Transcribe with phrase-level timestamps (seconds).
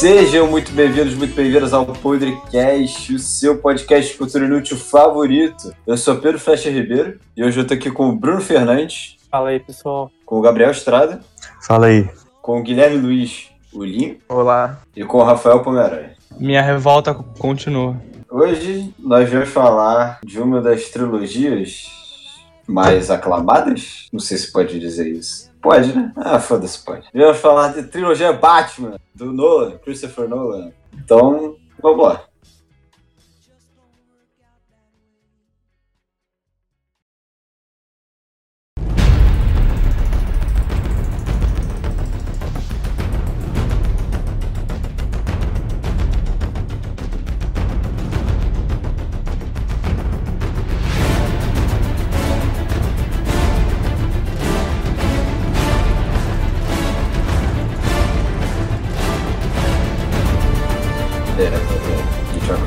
[0.00, 5.72] Sejam muito bem-vindos, muito bem-vindas ao Podcast, o seu podcast de cultura inútil favorito.
[5.86, 9.48] Eu sou Pedro Flecha Ribeiro e hoje eu tô aqui com o Bruno Fernandes, Fala
[9.48, 10.10] aí, pessoal.
[10.26, 11.20] com o Gabriel Estrada,
[11.66, 12.06] Fala aí.
[12.42, 14.78] com o Guilherme Luiz Ulim Olá.
[14.94, 16.10] e com o Rafael Pomeroy.
[16.38, 17.96] Minha revolta continua.
[18.30, 21.86] Hoje nós vamos falar de uma das trilogias
[22.66, 24.08] mais aclamadas?
[24.12, 25.45] Não sei se pode dizer isso.
[25.60, 26.12] Pode, né?
[26.16, 27.08] Ah, foda-se, pode.
[27.12, 30.72] Vamos falar de trilogia Batman, do Nolan, Christopher Nolan.
[30.92, 32.24] Então, vamos lá.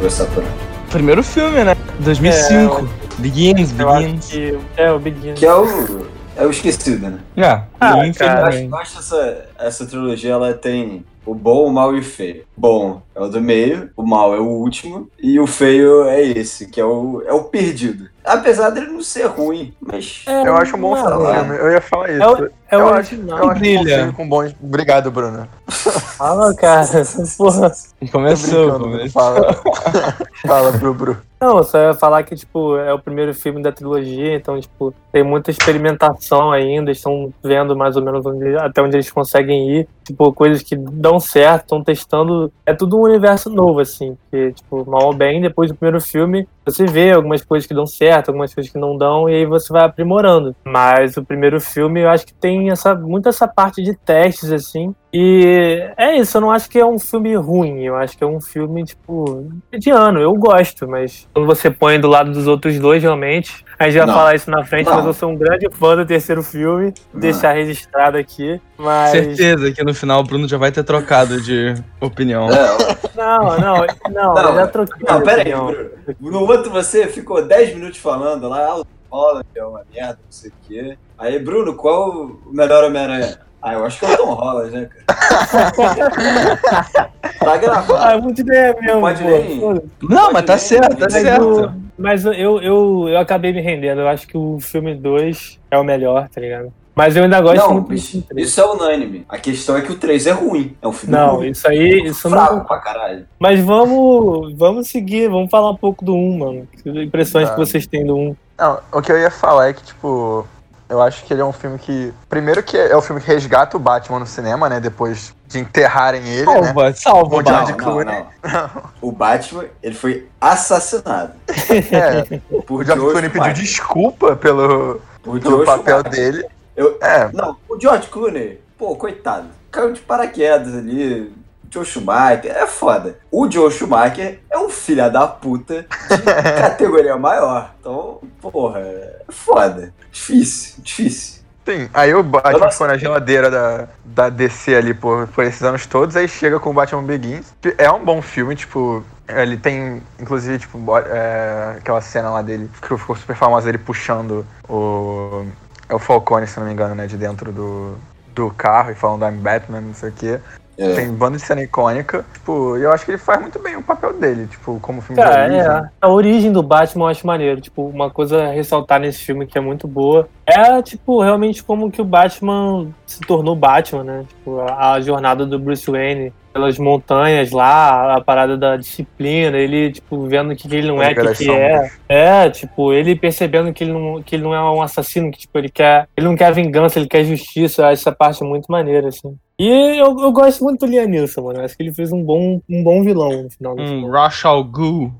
[0.09, 0.89] Onde?
[0.89, 1.75] Primeiro filme, né?
[1.99, 2.89] 2005.
[3.19, 4.25] Begins, Eu acho Begins.
[4.27, 5.39] que é o Begins.
[5.39, 6.07] Que é o.
[6.35, 7.19] É o esquecido, né?
[7.37, 11.71] Ah, Ah, Begins, cara, Eu acho, acho essa, essa trilogia ela tem o bom, o
[11.71, 12.43] mal e o feio.
[12.57, 16.67] Bom é o do meio, o mal é o último, e o feio é esse,
[16.67, 18.09] que é o, é o perdido.
[18.23, 20.23] Apesar dele não ser ruim, mas.
[20.27, 21.57] É, Eu acho um bom não, filme.
[21.57, 22.21] Eu ia falar isso.
[22.23, 23.37] É o, é o eu acho, original.
[23.39, 24.55] eu acho um filme com bons.
[24.61, 25.47] Obrigado, Bruno.
[25.67, 26.85] Fala, cara.
[27.37, 27.69] Porra.
[27.71, 29.09] Tô Começou.
[29.09, 29.53] Fala.
[30.45, 31.17] Fala pro Bruno.
[31.41, 34.93] Não, eu só ia falar que, tipo, é o primeiro filme da trilogia, então, tipo,
[35.09, 39.87] tem muita experimentação ainda, estão vendo mais ou menos onde- até onde eles conseguem ir,
[40.03, 44.83] tipo, coisas que dão certo, estão testando, é tudo um universo novo, assim, que, tipo,
[44.89, 48.53] mal ou bem, depois do primeiro filme, você vê algumas coisas que dão certo, algumas
[48.53, 50.55] coisas que não dão, e aí você vai aprimorando.
[50.63, 54.93] Mas o primeiro filme, eu acho que tem essa, muito essa parte de testes, assim,
[55.11, 58.27] e é isso, eu não acho que é um filme ruim, eu acho que é
[58.27, 63.01] um filme, tipo, mediano, eu gosto, mas quando você põe do lado dos outros dois,
[63.01, 64.13] realmente, a gente vai Não.
[64.13, 64.97] falar isso na frente, Não.
[64.97, 67.19] mas eu sou um grande fã do terceiro filme, Não.
[67.19, 69.11] deixar registrado aqui, mas...
[69.11, 72.47] Certeza que no final o Bruno já vai ter trocado de opinião.
[72.47, 72.77] Não,
[73.15, 75.51] Não, não, não, já troquei não de pera aí.
[75.51, 75.89] Bruno.
[76.19, 80.31] No outro você ficou 10 minutos falando lá, ah, o Holland é uma merda, não
[80.31, 80.97] sei o quê.
[81.17, 83.48] Aí, Bruno, qual o melhor Homem-Aranha?
[83.61, 85.71] Ah, eu acho que é o Tom Holland, né, cara?
[87.39, 87.95] tá gravado.
[87.97, 89.59] Ah, é muito ideia mesmo, Pode nem-.
[90.01, 91.43] Não, mas tá Pode certo, tá Mas, certo.
[91.65, 94.01] o- mas eu, eu, eu acabei me rendendo.
[94.01, 96.71] Eu acho que o filme 2 é o melhor, tá ligado?
[96.95, 98.47] Mas eu ainda gosto Não, muito bicho, 3.
[98.47, 99.25] isso é unânime.
[99.29, 100.75] A questão é que o 3 é ruim.
[100.81, 101.49] É um filme Não, ruim.
[101.49, 102.65] isso aí, isso fraco não.
[102.65, 103.25] pra caralho.
[103.39, 106.67] Mas vamos, vamos seguir, vamos falar um pouco do 1, mano.
[106.83, 107.55] Que impressões Tá.
[107.55, 108.35] que vocês têm do 1.
[108.57, 110.45] Não, o que eu ia falar é que, tipo.
[110.89, 112.11] Eu acho que ele é um filme que.
[112.27, 114.79] Primeiro que é o filme que resgata o Batman no cinema, né?
[114.79, 116.63] Depois de enterrarem ele, né?
[116.63, 117.73] Salva, salva o Batman.
[117.77, 118.25] Clooney.
[118.43, 118.83] não.
[119.01, 121.33] O Batman, ele foi assassinado.
[121.91, 126.03] É, Por o George George Clooney pediu desculpa pelo, Por pelo George papel Michael.
[126.11, 126.45] dele.
[126.75, 129.47] Eu- É, Não, o George Clooney, pô, coitado.
[129.71, 131.31] Caiu de paraquedas ali.
[131.71, 133.19] Joe Schumacher, é foda.
[133.31, 136.21] O Joe Schumacher é um filho da puta de
[136.59, 137.71] categoria maior.
[137.79, 139.93] Então, porra, é foda.
[140.11, 141.41] Difícil, difícil.
[141.65, 141.89] sim.
[141.93, 146.15] Aí o Batman ficou na geladeira da, da DC ali por, por esses anos todos,
[146.15, 147.53] aí chega com o Batman Begins.
[147.61, 149.03] que É um bom filme, tipo.
[149.27, 154.43] Ele tem, inclusive, tipo, é, aquela cena lá dele que ficou super famosa, ele puxando
[154.67, 155.45] o.
[155.87, 157.05] É o Falcone, se não me engano, né?
[157.05, 157.95] De dentro do,
[158.33, 160.39] do carro e falando I'm Batman, não sei o quê.
[160.79, 160.95] É.
[160.95, 162.25] Tem banda de cena icônica.
[162.33, 165.21] Tipo, e eu acho que ele faz muito bem o papel dele, tipo, como filme
[165.21, 165.71] Cara, de origem.
[165.71, 165.89] é.
[165.99, 167.59] A origem do Batman eu acho maneiro.
[167.59, 171.91] Tipo, uma coisa a ressaltar nesse filme que é muito boa é, tipo, realmente como
[171.91, 174.25] que o Batman se tornou Batman, né?
[174.27, 179.91] Tipo, a, a jornada do Bruce Wayne pelas montanhas lá, a parada da disciplina, ele,
[179.91, 181.91] tipo, vendo o que, ele não é, o que, que é.
[182.07, 185.57] É, tipo, ele percebendo que ele, não, que ele não é um assassino, que, tipo,
[185.57, 186.07] ele quer.
[186.15, 187.81] Ele não quer vingança, ele quer justiça.
[187.81, 189.35] Eu acho essa parte muito maneira, assim.
[189.59, 189.67] E
[189.97, 191.59] eu, eu gosto muito do Liam Neeson, mano.
[191.59, 194.09] Eu Acho que ele fez um bom, um bom vilão no final do Um filme.
[194.09, 195.11] Rush Al Ghul.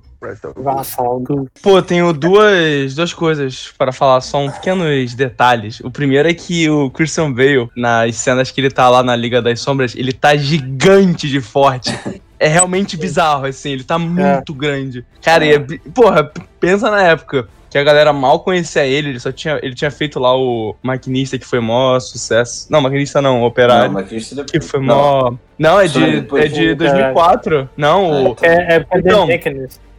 [1.61, 5.79] Pô, tenho duas, duas coisas para falar, só um pequenos detalhes.
[5.79, 9.41] O primeiro é que o Christian Bale, nas cenas que ele tá lá na Liga
[9.41, 11.97] das Sombras, ele tá gigante de forte.
[12.41, 15.05] É realmente bizarro, assim, ele tá muito grande.
[15.21, 15.59] Cara, e é
[15.93, 17.49] porra, pensa na época.
[17.69, 21.37] que a galera mal conhecia ele, ele só tinha, ele tinha feito lá o Maquinista,
[21.37, 22.67] que foi mó sucesso.
[22.69, 23.91] Não, Maquinista não, Operário.
[23.91, 24.51] Não, isso depois.
[24.51, 24.95] que foi Não.
[24.95, 25.33] mó...
[25.57, 27.69] Não, é de, depois é de foi, 2004.
[27.75, 28.37] Não, o...
[28.41, 29.27] É, é porque Então.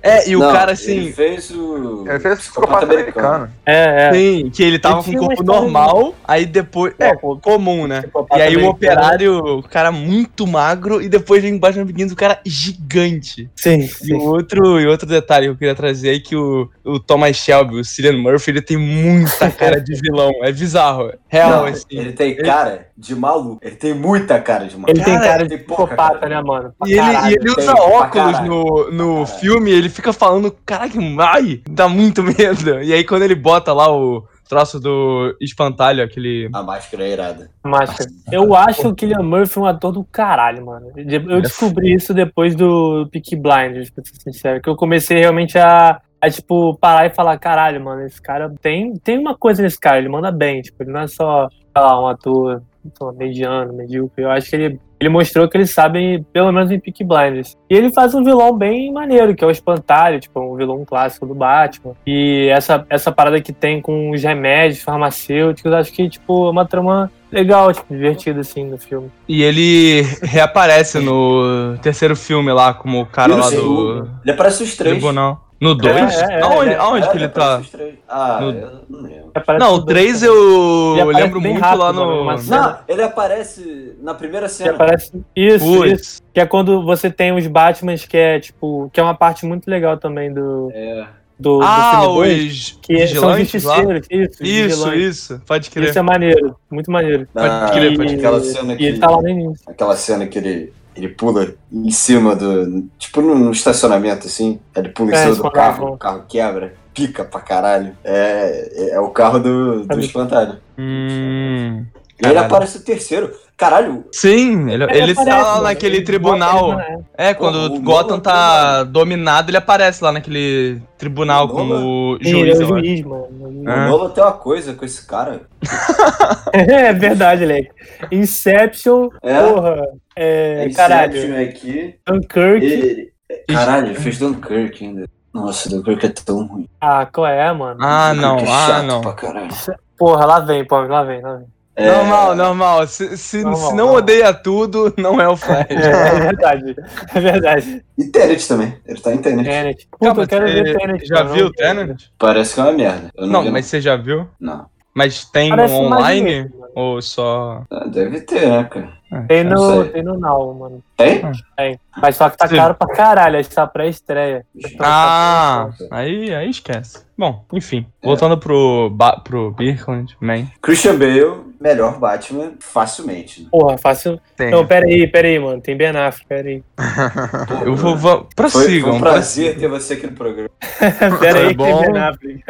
[0.02, 0.92] É, e o Não, cara assim.
[0.98, 2.04] Ele fez o.
[2.08, 3.50] Ele fez o psicopata americano.
[3.66, 4.12] É, é.
[4.12, 6.94] Sim, que ele tava Ele com um corpo normal, aí depois.
[6.98, 8.00] É, pô, comum, né?
[8.02, 8.70] psicopata E aí o americano.
[8.70, 13.50] operário, o cara muito magro, e depois vem embaixo no Begins, o cara gigante.
[13.56, 14.14] Sim, E sim.
[14.14, 17.76] o outro, e outro detalhe que eu queria trazer é que o, o Thomas Shelby,
[17.80, 20.30] o Cillian Murphy, ele tem muita cara de vilão.
[20.42, 21.12] É bizarro.
[21.28, 21.84] Real, Não, assim.
[21.90, 23.58] ele tem cara de maluco.
[23.62, 24.90] Ele tem muita cara de maluco.
[24.90, 26.72] Ele tem Cara, cara de psicopata, né, mano?
[26.78, 27.30] Pra E ele, caralho.
[27.30, 32.82] e ele usa óculos no, no filme, ele fica falando, caraca, ai, dá muito medo.
[32.82, 36.50] E aí quando ele bota lá o troço do espantalho, aquele.
[36.52, 37.50] A máscara é irada.
[37.64, 38.10] Máscara.
[38.32, 40.92] Eu acho o Killian Murphy um ator do caralho, mano.
[40.96, 44.60] Eu é descobri isso depois do Peaky Blinders, pra ser sincero.
[44.60, 48.94] Que eu comecei realmente a, a, tipo, parar e falar, caralho, mano, esse cara tem,
[48.94, 52.02] tem uma coisa nesse cara, ele manda bem, tipo, ele não é só, sei lá,
[52.02, 54.24] um ator sei lá, mediano, medíocre.
[54.24, 57.56] Eu acho que ele, ele mostrou que ele sabe, pelo menos em Peaky Blinders.
[57.70, 61.24] E ele faz um vilão bem maneiro, que é o Espantalho, tipo, um vilão clássico
[61.26, 61.94] do Batman.
[62.06, 66.66] E essa, essa parada que tem com os remédios farmacêuticos, acho que, tipo, é uma
[66.66, 69.10] trama legal, tipo, divertida, assim, no filme.
[69.26, 74.76] E ele reaparece no terceiro filme lá, como o cara lá do Ele aparece os
[74.76, 74.96] três.
[74.96, 75.49] tribunal.
[75.60, 75.94] No 2?
[75.94, 77.58] É, é, aonde é, aonde É, que ele tá?
[77.58, 77.94] os três.
[78.08, 79.20] Ah, No- eu não lembro.
[79.58, 82.24] Não, o 3 dois eu, Ele lembro muito rápido, lá no.
[82.24, 84.70] Não, ele aparece na primeira cena.
[84.72, 85.12] aparece.
[85.36, 86.22] Isso, isso.
[86.32, 89.68] Que é quando você tem os Batmans, que é, tipo, que é uma parte muito
[89.68, 91.06] legal também do, É.
[91.38, 94.06] do, do Ah, filme dois, os que são justiceiros.
[94.10, 95.42] Isso, Isso, isso.
[95.46, 95.90] Pode crer.
[95.90, 97.28] Isso é maneiro, muito maneiro.
[97.34, 98.84] Na- Pode crer, pode Aquela cena E que.
[98.86, 99.64] ele tá lá no início.
[99.70, 102.84] Aquela cena que ele, ele pula em cima do.
[102.98, 104.58] Tipo num estacionamento assim.
[104.76, 105.74] Ele pula em É, cima do espantalho.
[105.74, 107.96] carro, o carro quebra, pica pra caralho.
[108.04, 110.00] É, é o carro do, do É.
[110.00, 110.58] espantalho.
[110.78, 111.84] Hum.
[112.22, 113.30] E ele aparece o terceiro.
[113.56, 115.62] Caralho, Sim, ele, ele tá aparece, lá mano.
[115.64, 116.68] naquele Ele tribunal.
[116.72, 121.44] ele na- É, quando o o Gotham Nolan tá dominado, ele aparece lá naquele tribunal
[121.44, 122.60] O como Sim, ele juiz.
[122.60, 123.26] é o juiz, mano.
[123.30, 123.86] o Ah.
[123.88, 125.42] Nolan tem uma coisa com esse cara.
[126.54, 127.70] É verdade, Leque.
[128.10, 129.42] Inception, É.
[129.42, 129.82] porra.
[130.22, 131.42] É, Inception caralho.
[131.48, 131.94] aqui.
[132.06, 132.64] Dunkirk.
[132.66, 133.12] Ele,
[133.48, 135.06] caralho, ele fez Dunkirk ainda.
[135.32, 136.68] Nossa, Dunkirk é tão ruim.
[136.80, 137.80] Ah, qual é, mano?
[137.82, 139.00] Ah, não, é ah, não.
[139.00, 139.48] Pra caralho.
[139.96, 141.46] Porra, lá vem, pô, lá vem, lá vem.
[141.76, 142.86] É, Normal, normal.
[142.86, 143.94] Se, se, Normal, se não normal.
[143.94, 145.66] odeia tudo, não é o Flash.
[145.70, 146.76] É, é verdade.
[147.14, 147.84] É verdade.
[147.96, 148.76] E Tenet também.
[148.84, 149.48] Ele tá em Tenet.
[149.48, 149.88] Tenet.
[149.90, 151.06] Puta, Calma, eu quero ver Tenet.
[151.06, 152.02] Já viu não- o Tenant?
[152.18, 153.10] Parece que é uma merda.
[153.16, 154.28] Eu não, Não, mas você já viu?
[154.38, 154.66] Não.
[154.92, 156.50] Mas tem Parece online?
[156.74, 157.62] Ou só.
[157.70, 159.00] Ah, Deve ter, né, cara?
[159.26, 160.82] Tem Não no, tem no Now, mano.
[160.96, 161.20] Tem?
[161.56, 161.80] Tem.
[162.00, 162.56] Mas só que tá Sim.
[162.56, 164.46] caro pra caralho, acho que tá pré-estreia.
[164.78, 167.04] Ah, aí, aí esquece.
[167.18, 167.84] Bom, enfim.
[168.02, 170.46] Voltando pro, ba pro Birkland, man.
[170.62, 173.42] Christian Bale, melhor Batman, facilmente.
[173.42, 173.48] né?
[173.50, 174.20] Porra, fácil.
[174.36, 174.50] Tem.
[174.52, 175.60] Não, pera aí, pera aí, mano.
[175.60, 176.62] Tem Ben Affleck, pera aí.
[177.66, 177.96] Eu vou.
[177.96, 178.94] vou Foi, foi prossigam.
[178.94, 180.48] um prazer ter você aqui no programa.
[181.20, 182.44] pera aí, tem Ben Affleck.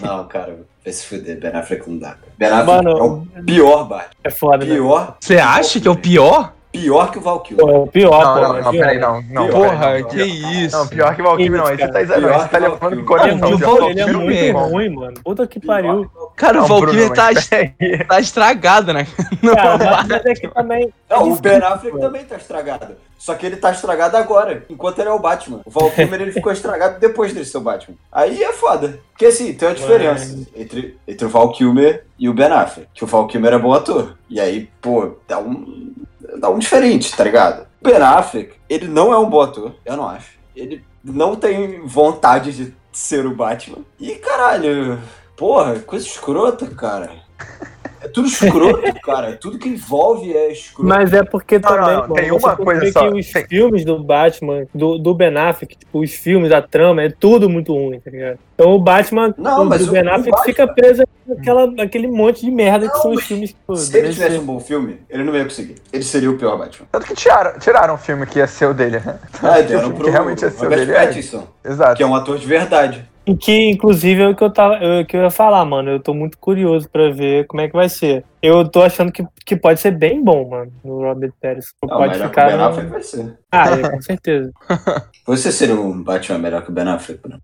[0.00, 1.38] Não, cara, vai se fuder.
[1.38, 2.16] Ben Affleck não dá.
[2.38, 3.02] Ben Affleck Mano, é
[3.40, 4.10] o pior Batman.
[4.24, 4.74] É foda, né?
[4.74, 6.53] Pior, Você acha que é o pior?
[6.74, 7.64] Pior que o Val Kilmer.
[7.64, 8.40] Pô, é o pior, Não, pô.
[8.40, 9.22] não, é não, peraí, não.
[9.30, 9.52] não Pior.
[9.68, 10.26] Porra, que pior.
[10.52, 10.76] isso?
[10.76, 11.66] Não, pior que o Valkyrie não.
[11.66, 13.00] Aí você tá, aí você tá o levando Valkyrie.
[13.02, 13.30] em coração.
[13.48, 13.66] Ele já.
[13.66, 14.58] voltou, Ele é Valkyrie muito mesmo.
[14.68, 15.14] ruim, mano.
[15.24, 16.10] Puta que pariu.
[16.36, 17.28] Cara, o Valkyrie tá,
[18.08, 19.06] tá estragado, né?
[19.42, 20.92] Não, Cara, mas mas é que também.
[21.08, 22.96] Não, o Ben Affleck também tá estragado.
[23.16, 25.60] Só que ele tá estragado agora, enquanto ele é o Batman.
[25.64, 27.96] O Val Kilmer ele ficou estragado depois dele ser o Batman.
[28.12, 29.00] Aí é foda.
[29.12, 32.88] Porque assim, tem uma diferença entre, entre o Val Kilmer e o Ben Affleck.
[32.92, 34.18] Que o Val Kilmer é bom ator.
[34.28, 35.92] E aí, pô, dá um.
[36.38, 37.66] Dá um diferente, tá ligado?
[37.80, 40.32] O Ben Affleck, ele não é um bom ator, eu não acho.
[40.54, 43.84] Ele não tem vontade de ser o Batman.
[43.98, 44.98] E caralho,
[45.36, 47.10] porra, coisa escrota, cara.
[48.04, 49.32] É tudo escroto, cara.
[49.36, 50.88] Tudo que envolve é escroto.
[50.88, 53.84] Mas é porque Não, também, não, mano, tem uma coisa só, que os tem- filmes
[53.84, 57.98] do Batman, do, do Ben Affleck, tipo, os filmes, a trama, é tudo muito ruim,
[58.00, 58.38] tá ligado?
[58.54, 62.44] Então o Batman Não, do, o- Ben o Affleck Batman- fica preso naquela, naquele monte
[62.44, 65.00] de merda que são os filmes que, pô, Se ele tivesse ser- um bom filme,
[65.08, 65.76] ele não ia conseguir.
[65.92, 66.86] Ele seria o pior Batman.
[66.92, 69.18] Tanto que tiraram, tiraram um filme que ia ser o dele, né?
[69.42, 70.92] Ah, Que deram pro que realmente ia ser o dele.
[70.92, 71.06] é.
[71.06, 71.96] Pattinson, Exato.
[71.96, 73.04] que é um ator de verdade.
[73.26, 75.90] E que, inclusive, é o que eu, tava, é o que eu ia falar, mano.
[75.90, 78.22] Eu tô muito curioso pra ver como é que vai ser.
[78.42, 81.72] Eu tô achando que, que pode ser bem bom, mano, no Robert Pattinson.
[81.82, 82.48] Não, pode melhor ficar...
[82.48, 83.38] que o Ben Affleck vai ser.
[83.50, 84.52] Ah, é, com certeza.
[85.26, 87.40] Você seria um Batman melhor que o Ben Affleck, Bruno?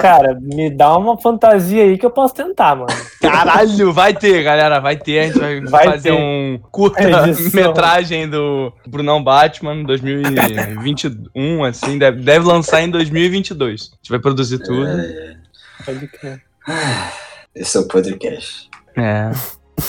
[0.00, 2.88] Cara, me dá uma fantasia aí que eu posso tentar, mano.
[3.20, 5.18] Caralho, vai ter, galera, vai ter.
[5.18, 6.12] A gente vai, Vai fazer ter.
[6.12, 13.90] um curta-metragem do Brunão Batman 2021, assim, deve, deve lançar em 2022.
[13.92, 14.86] A gente vai produzir tudo.
[14.86, 15.36] É,
[15.84, 16.42] Pode crer.
[17.54, 18.68] esse é o podcast.
[18.96, 19.30] É.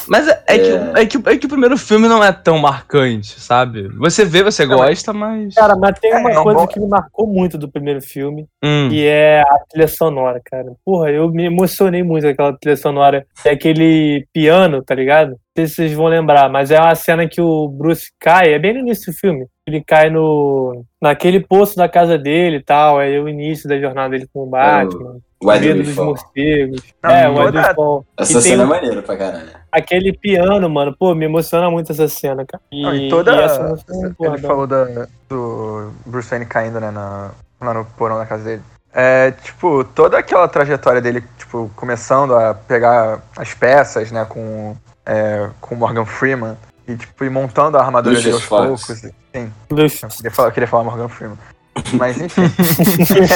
[0.07, 0.57] Mas é, é É.
[0.57, 0.67] Que,
[0.99, 3.87] é, que, é que o primeiro filme não é tão marcante, sabe?
[3.97, 5.53] Você vê, você gosta, mas.
[5.53, 8.47] Cara, mas tem É, uma é coisa bom- que me marcou muito do primeiro filme,
[8.63, 8.89] Hum.
[8.89, 10.71] que é a trilha sonora, cara.
[10.83, 13.25] Porra, eu me emocionei muito com aquela trilha sonora.
[13.45, 15.31] É aquele piano, tá ligado?
[15.31, 18.59] Não sei se vocês vão lembrar, mas é uma cena que o Bruce cai, é
[18.59, 19.45] bem no início do filme.
[19.67, 24.09] Ele cai no naquele poço da casa dele e tal, é o início da jornada
[24.09, 26.81] dele com o Batman, o Weather medo dos morcegos.
[27.03, 28.05] Não, é, o Fall.
[28.17, 29.49] Essa E tem cena é maneira pra caralho.
[29.71, 32.61] Aquele piano, mano, pô, me emociona muito essa cena, cara.
[32.71, 33.35] E, Não, e toda.
[33.35, 37.73] e essa emoção, porra, ele dá- falou da, do Bruce Wayne caindo, né, na, lá
[37.73, 38.61] no porão da casa dele.
[38.93, 44.75] É, tipo, toda aquela trajetória dele, tipo, começando a pegar as peças, né, com,
[45.05, 46.55] é, com o Morgan Freeman,
[46.87, 48.85] e, tipo, ir montando a armadura dele aos Fox.
[48.85, 49.01] poucos.
[49.33, 51.37] Sim, eu queria falar, eu queria falar Morgan Freeman.
[51.93, 52.43] Mas enfim.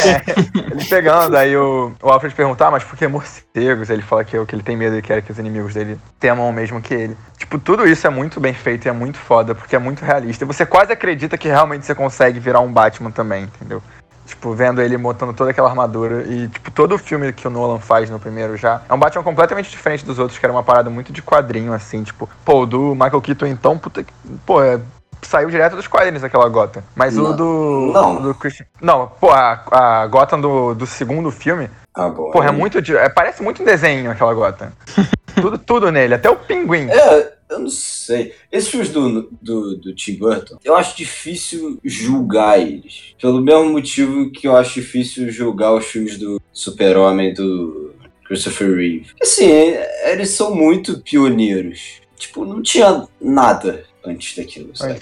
[0.00, 3.90] É, ele pegando, aí o, o Alfred perguntar, ah, mas por que morcegos?
[3.90, 6.52] Ele fala que, que ele tem medo e quer que os inimigos dele temam o
[6.52, 7.16] mesmo que ele.
[7.36, 10.44] Tipo, tudo isso é muito bem feito e é muito foda, porque é muito realista.
[10.44, 13.82] E você quase acredita que realmente você consegue virar um Batman também, entendeu?
[14.26, 16.22] Tipo, vendo ele montando toda aquela armadura.
[16.22, 19.24] E, tipo, todo o filme que o Nolan faz no primeiro já é um Batman
[19.24, 22.02] completamente diferente dos outros, que era uma parada muito de quadrinho, assim.
[22.04, 24.12] Tipo, pô, o do Michael Keaton, então, puta que.
[24.46, 24.80] Pô, é
[25.22, 26.82] saiu direto dos quadrinhos aquela Gotham.
[26.94, 27.36] Mas o Não.
[27.36, 27.90] do.
[27.92, 28.22] Não.
[28.22, 28.66] do Christian.
[28.80, 32.30] Não, pô, a, a Gotham do, do segundo filme, bom.
[32.30, 32.78] porra, é muito.
[32.78, 34.72] É, parece muito um desenho aquela Gotham.
[35.40, 36.88] tudo, tudo nele, até o pinguim.
[36.90, 38.34] É, eu não sei.
[38.50, 43.14] Esses filmes do, do, do Tim Burton, eu acho difícil julgar eles.
[43.20, 47.92] Pelo mesmo motivo que eu acho difícil julgar os filmes do Super-Homem do
[48.26, 49.06] Christopher Reeve.
[49.08, 52.00] Porque, Assim, é- eles são muito pioneiros.
[52.16, 55.00] Tipo, não tinha nada antes daquilo, sabe?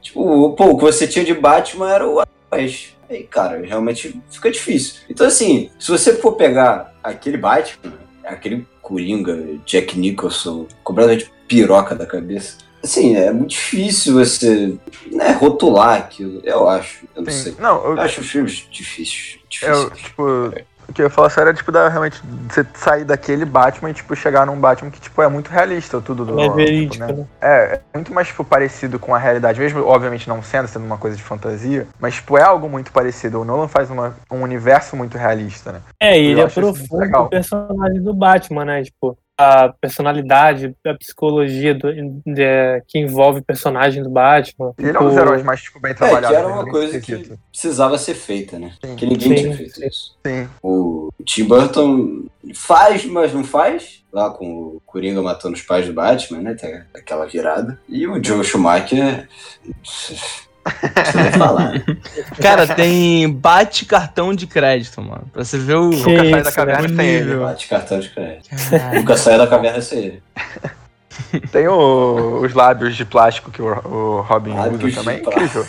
[0.00, 2.94] Tipo, pô, o que você tinha de Batman era o Ash.
[3.10, 5.00] Aí, cara, realmente fica difícil.
[5.08, 12.04] Então, assim, se você for pegar aquele Batman, aquele Coringa, Jack Nicholson, completamente piroca da
[12.04, 14.74] cabeça, assim, é muito difícil você
[15.10, 17.06] né, rotular aquilo, eu acho.
[17.16, 17.42] Eu não Sim.
[17.42, 17.54] sei.
[17.58, 19.38] Não, eu, Eu acho filmes difíceis.
[19.62, 20.02] eu, difíceis.
[20.02, 20.52] tipo, o
[20.92, 24.16] que eu ia falar só era, tipo, da, realmente, você sair daquele Batman e, tipo,
[24.16, 27.12] chegar num Batman que, tipo, é muito realista, tudo do É tipo, verídico, né?
[27.12, 27.26] né?
[27.40, 30.98] É, é muito mais, tipo, parecido com a realidade, mesmo, obviamente, não sendo, sendo uma
[30.98, 33.40] coisa de fantasia, mas, tipo, é algo muito parecido.
[33.40, 35.80] O Nolan faz uma, um universo muito realista, né?
[36.00, 38.82] É, e ele muito aprofunda o personagem do Batman, né?
[38.82, 44.72] Tipo, a personalidade, a psicologia do- de- que envolve o personagem do Batman.
[44.78, 46.28] E ele é um dos Tipo, heróis mais, tipo, bem É, trabalhados.
[46.30, 48.72] que era né, uma coisa que precisava ser feita, né?
[48.84, 48.96] Sim.
[48.96, 49.86] Que ninguém Sim, tinha feito sim.
[49.86, 50.16] isso.
[50.26, 50.48] Sim.
[50.62, 54.02] O Tim Burton faz, mas não faz.
[54.12, 56.54] Lá com o Coringa matando os pais do Batman, né?
[56.54, 57.78] Tem aquela virada.
[57.88, 59.28] E o Joe Schumacher.
[61.36, 61.72] Falar.
[62.40, 65.24] Cara, tem bate cartão de crédito, mano.
[65.32, 65.90] Pra você ver o.
[65.90, 67.36] Que Nunca sai da isso, caverna sem ele.
[67.36, 68.48] Bate cartão de crédito.
[68.70, 68.98] Caralho.
[69.00, 70.22] Nunca saia da caverna sem ele.
[71.50, 75.66] Tem o- os lábios de plástico que o, o Robin Lábios usa também, é incrível.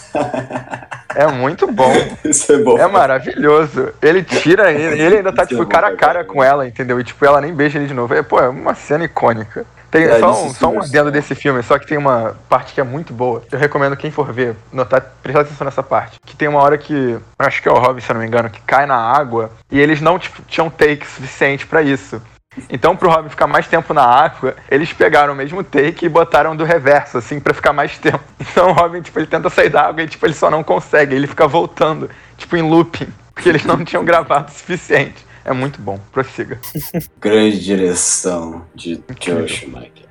[1.15, 1.91] É muito bom.
[2.23, 2.77] Isso é bom.
[2.77, 3.89] É maravilhoso.
[3.99, 6.67] Ele tira ele, ele ainda tá, Isso é tipo, bom cara a cara com ela,
[6.67, 6.99] entendeu?
[6.99, 8.13] E, tipo, ela nem beija ele de novo.
[8.13, 9.65] É, pô, é uma cena icônica.
[9.91, 12.81] Tem É, só, um, só um adendo desse filme, só que tem uma parte que
[12.81, 13.43] é muito boa.
[13.51, 16.19] Eu recomendo quem for ver, notar, prestar atenção nessa parte.
[16.25, 18.49] Que tem uma hora que, acho que é o Robin, se eu não me engano,
[18.49, 22.21] que cai na água e eles não tipo, tinham take suficiente pra isso.
[22.69, 26.55] Então, pro Robin ficar mais tempo na água, eles pegaram o mesmo take e botaram
[26.55, 28.21] do reverso, assim, pra ficar mais tempo.
[28.39, 31.15] Então o Robin, tipo, ele tenta sair da água e, tipo, ele só não consegue.
[31.15, 35.25] Ele fica voltando, tipo, em looping, porque eles não tinham gravado o suficiente.
[35.49, 36.61] É muito bom, prossiga.
[37.19, 40.07] Grande direção de Joe Schumacher.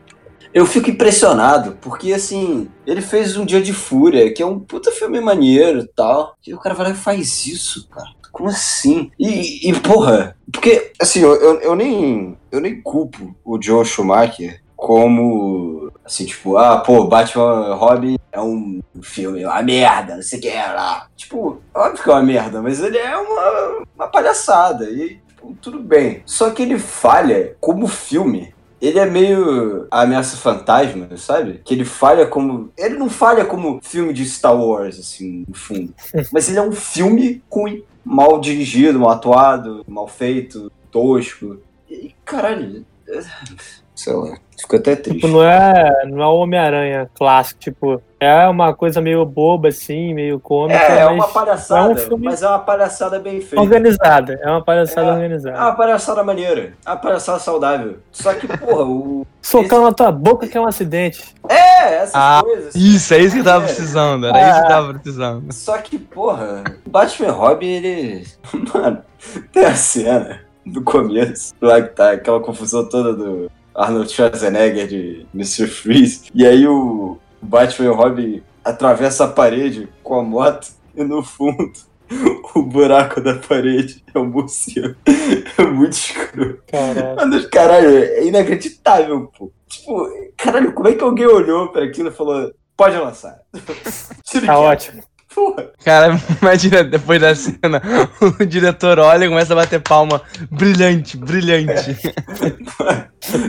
[0.53, 4.91] Eu fico impressionado, porque assim, ele fez um Dia de Fúria, que é um puta
[4.91, 6.35] filme maneiro e tal.
[6.45, 8.09] E o cara vai lá e faz isso, cara.
[8.33, 9.13] Como assim?
[9.17, 12.37] E, e, porra, porque assim, eu, eu, eu nem.
[12.51, 15.93] Eu nem culpo o Joe Schumacher como.
[16.05, 20.49] Assim, tipo, ah, pô, Batman Robin é um filme, uma merda, não sei o que
[20.49, 21.07] é lá.
[21.15, 24.89] Tipo, óbvio que é uma merda, mas ele é uma, uma palhaçada.
[24.91, 26.23] E, tipo, tudo bem.
[26.27, 28.53] Só que ele falha como filme.
[28.81, 31.61] Ele é meio ameaça fantasma, sabe?
[31.65, 32.71] Que ele falha como.
[32.77, 35.93] Ele não falha como filme de Star Wars, assim, no fundo.
[36.33, 37.83] Mas ele é um filme ruim.
[38.05, 41.59] Mal dirigido, mal atuado, mal feito, tosco.
[41.91, 42.87] E, caralho.
[43.99, 44.37] É- Sei lá.
[44.61, 45.21] Fico até triste.
[45.21, 50.13] Tipo, não é, não é o Homem-Aranha clássico, tipo, é uma coisa meio boba, assim,
[50.13, 53.61] meio cômica, É, é uma palhaçada, é um filme- mas é uma palhaçada bem feita.
[53.61, 54.39] organizada.
[54.43, 55.11] É uma palhaçada É.
[55.11, 55.57] É organizada.
[55.59, 56.73] uma palhaçada maneira.
[56.85, 57.99] É uma palhaçada saudável.
[58.11, 59.25] Só que, porra, o.
[59.41, 61.35] Socando na tua boca que é um acidente.
[61.49, 62.75] É, essas Ah, coisas.
[62.75, 63.67] Isso, é isso que eu tava É.
[63.69, 64.27] precisando.
[64.27, 65.53] Era isso que eu tava precisando.
[65.53, 68.25] Só que, porra, o Batman Robin, ele.
[68.75, 68.99] Mano,
[69.53, 73.49] tem a cena do começo, lá que tá aquela confusão toda do
[73.79, 75.67] Arnold Schwarzenegger de Mr.
[75.67, 76.23] Freeze.
[76.35, 81.23] E aí o Batman e o Robin atravessam a parede com a moto e no
[81.23, 81.73] fundo
[82.55, 84.97] o buraco da parede é o morcego.
[85.57, 86.61] É muito escuro.
[86.67, 87.17] Caralho.
[87.17, 89.53] Mano, caralho, é inacreditável, pô.
[89.69, 93.39] Tipo, caralho, como é que alguém olhou pra aquilo e falou, pode lançar?
[94.45, 95.03] Tá ótimo.
[95.39, 95.71] Porra.
[95.85, 97.81] Cara, imagina depois da cena,
[98.41, 100.21] o diretor olha e começa a bater palma.
[100.51, 101.97] Brilhante, brilhante.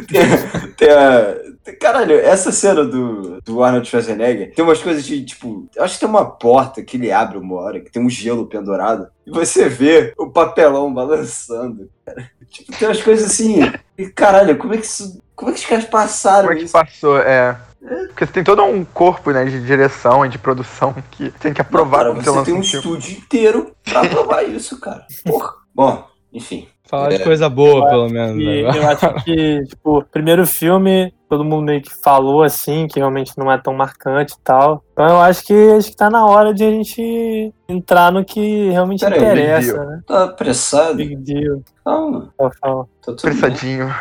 [0.08, 0.28] tem,
[0.78, 5.68] tem a, tem- caralho, essa cena do, do Arnold Schwarzenegger tem umas coisas de, tipo,
[5.76, 8.46] eu acho que tem uma porta que ele abre uma hora, que tem um gelo
[8.46, 12.30] pendurado, e você vê o papelão balançando, cara.
[12.50, 13.60] Tipo, tem umas coisas assim,
[13.98, 16.66] e caralho, como é que isso, como é que os caras passaram Como é que
[16.66, 16.74] isso?
[16.74, 17.18] passou?
[17.20, 17.58] É.
[17.82, 21.62] Porque você tem todo um corpo, né, de direção e de produção que tem que
[21.62, 25.06] Não, aprovar cara, quando você tem um estúdio inteiro pra aprovar isso, cara.
[25.26, 25.54] Porra.
[25.74, 26.68] Bom, enfim.
[26.84, 27.18] Falar É.
[27.18, 28.42] de coisa boa, pelo menos.
[28.42, 28.78] E agora.
[28.78, 33.52] eu acho que, tipo, primeiro filme, todo mundo meio que falou assim, que realmente não
[33.52, 34.84] é tão marcante e tal.
[34.92, 38.70] Então eu acho que acho que tá na hora de a gente entrar no que
[38.72, 39.86] realmente Pera aí, Big interessa, deal.
[39.88, 40.02] né?
[40.08, 40.96] Tá apressado?
[40.96, 41.62] Big deal.
[41.86, 42.90] Calma, falo.
[43.06, 43.40] tá tudo bem.
[43.40, 43.94] Pressadinho.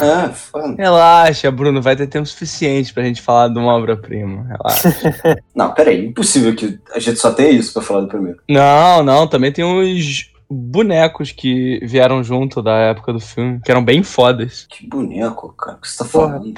[0.00, 0.74] É, foda.
[0.76, 4.44] Relaxa, Bruno, vai ter tempo suficiente pra gente falar de uma obra-prima.
[4.44, 4.88] Relaxa.
[5.54, 8.38] Não, peraí, impossível que a gente só tenha isso pra falar do primeiro.
[8.48, 13.84] não, não, também tem uns bonecos que vieram junto da época do filme, que eram
[13.84, 14.66] bem fodas.
[14.68, 16.54] Que boneco, cara, o que você tá falando?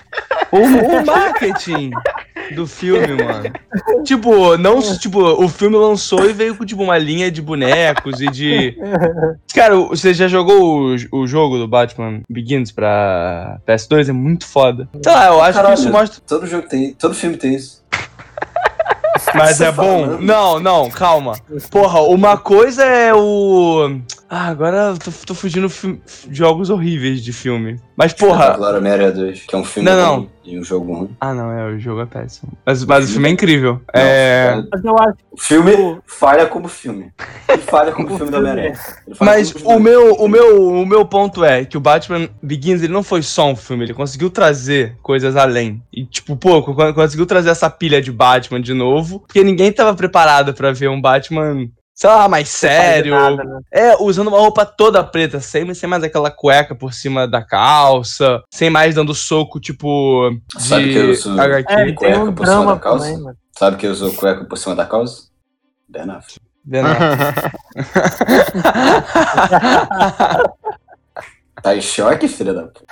[0.53, 1.91] O, o marketing
[2.55, 3.53] do filme, mano.
[4.05, 8.27] Tipo, não, tipo, o filme lançou e veio com tipo uma linha de bonecos e
[8.29, 8.77] de
[9.55, 14.09] Cara, você já jogou o, o jogo do Batman Begins pra PS2?
[14.09, 14.89] É muito foda.
[15.03, 15.75] Sei lá, eu acho Caralho.
[15.75, 16.23] que isso mostra.
[16.27, 17.84] Todo jogo tem, todo filme tem isso.
[19.35, 20.19] Mas é bom.
[20.21, 21.39] Não, não, calma.
[21.71, 24.01] Porra, uma coisa é o.
[24.37, 27.79] Ah, agora eu tô, tô fugindo fi- jogos horríveis de filme.
[27.97, 28.55] Mas, porra.
[28.57, 31.17] Claro, Homem-Aranha 2, que é um filme Não, ruim e um jogo ruim.
[31.21, 32.53] Ah, não, é, o jogo é péssimo.
[32.67, 33.81] Mas, mas o filme é incrível.
[33.95, 34.65] Não, É.
[34.73, 37.13] Mas eu acho O filme falha como filme.
[37.49, 38.75] Ele falha como filme do Homem-Aranha.
[38.75, 42.93] Falha Mas o meu, o, meu, o meu ponto é que o Batman Begins ele
[42.93, 45.81] não foi só um filme, ele conseguiu trazer coisas além.
[45.93, 49.95] E, tipo, pô, co- conseguiu trazer essa pilha de Batman de novo, porque ninguém tava
[49.95, 53.13] preparado pra ver um Batman, sei lá, mais sério.
[53.15, 53.61] nada, né?
[53.71, 58.43] É, usando uma roupa toda preta, sem, sem mais aquela cueca por cima da calça,
[58.53, 61.73] sem mais dando soco, tipo, de Sabe que eu uso- HQ.
[61.73, 63.05] É, tem cueca um por cima da calça?
[63.07, 63.37] também, mano.
[63.57, 65.29] Sabe que usou cueca por cima da calça?
[65.89, 66.41] Ben Affleck.
[66.65, 66.83] Ben.
[71.63, 72.85] Tá em choque, filha da puta?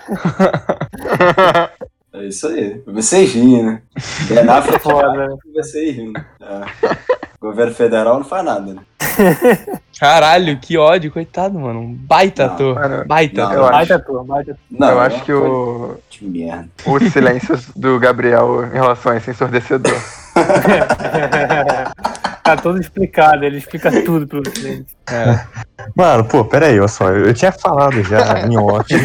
[2.15, 2.83] É isso aí.
[2.87, 3.83] Vocês riem, né?
[4.29, 5.37] Ben Affleck Foda, né?
[5.55, 6.19] vocês rindo.
[6.41, 7.32] É.
[7.43, 8.81] Governo federal não faz nada, né?
[9.99, 11.81] Caralho, que ódio, coitado, mano.
[11.81, 12.75] Um baita Não, ator.
[12.77, 13.59] mano, baita não, ator.
[13.59, 16.69] eu acho- Baita tua, baita Não, eu é acho uma que o, de merda.
[16.87, 19.93] o silêncio do Gabriel em relação a esse ensurdecedor.
[22.43, 24.95] tá tudo explicado, ele explica tudo pro cliente.
[25.11, 25.41] É.
[25.95, 27.09] Mano, pô, peraí, olha só.
[27.11, 28.87] Eu, eu tinha falado já em off.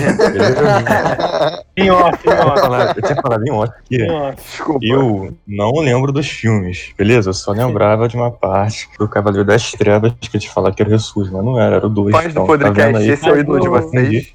[1.77, 4.07] Em off, em Eu, tinha off, falado- eu tinha falado em off que.
[4.35, 4.79] Desculpa.
[4.83, 7.29] eu não lembro dos filmes, beleza?
[7.29, 10.81] Eu só lembrava de uma parte do Cavaleiro das Trevas que eu te falar que
[10.81, 12.15] era o Ressus, mas não era, era o 2.
[12.15, 14.33] Fãs do podcast, esse é o ídolo de vocês.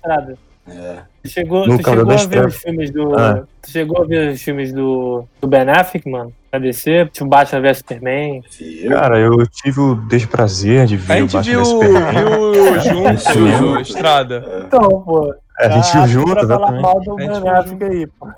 [0.68, 1.11] É.
[1.24, 2.54] Chegou, No tu chegou a ver Trevas.
[2.54, 3.18] os filmes do.
[3.18, 3.44] Ah.
[3.62, 6.32] Tu chegou a ver os filmes do, do Ben Affleck, mano?
[6.50, 7.06] Da DC?
[7.12, 8.42] Tipo Batman vs Superman.
[8.88, 12.12] Cara, eu tive o desprazer de A ver o gente Batman viu, vs Superman.
[12.12, 13.80] viu junto, Cinema.
[13.80, 14.64] Estrada.
[14.66, 15.34] Então, pô.
[15.60, 16.82] É, a gente viu ah, junto, pra falar exatamente.
[16.82, 18.28] mal do A gente Ben Affleck aí, pô.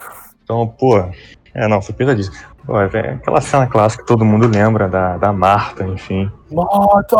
[0.42, 0.98] Então, pô,
[1.54, 2.36] é, não, foi pesadíssimo.
[2.66, 6.30] Pô, é aquela cena clássica que todo mundo lembra da, da Marta, enfim.
[6.54, 7.16] Moto!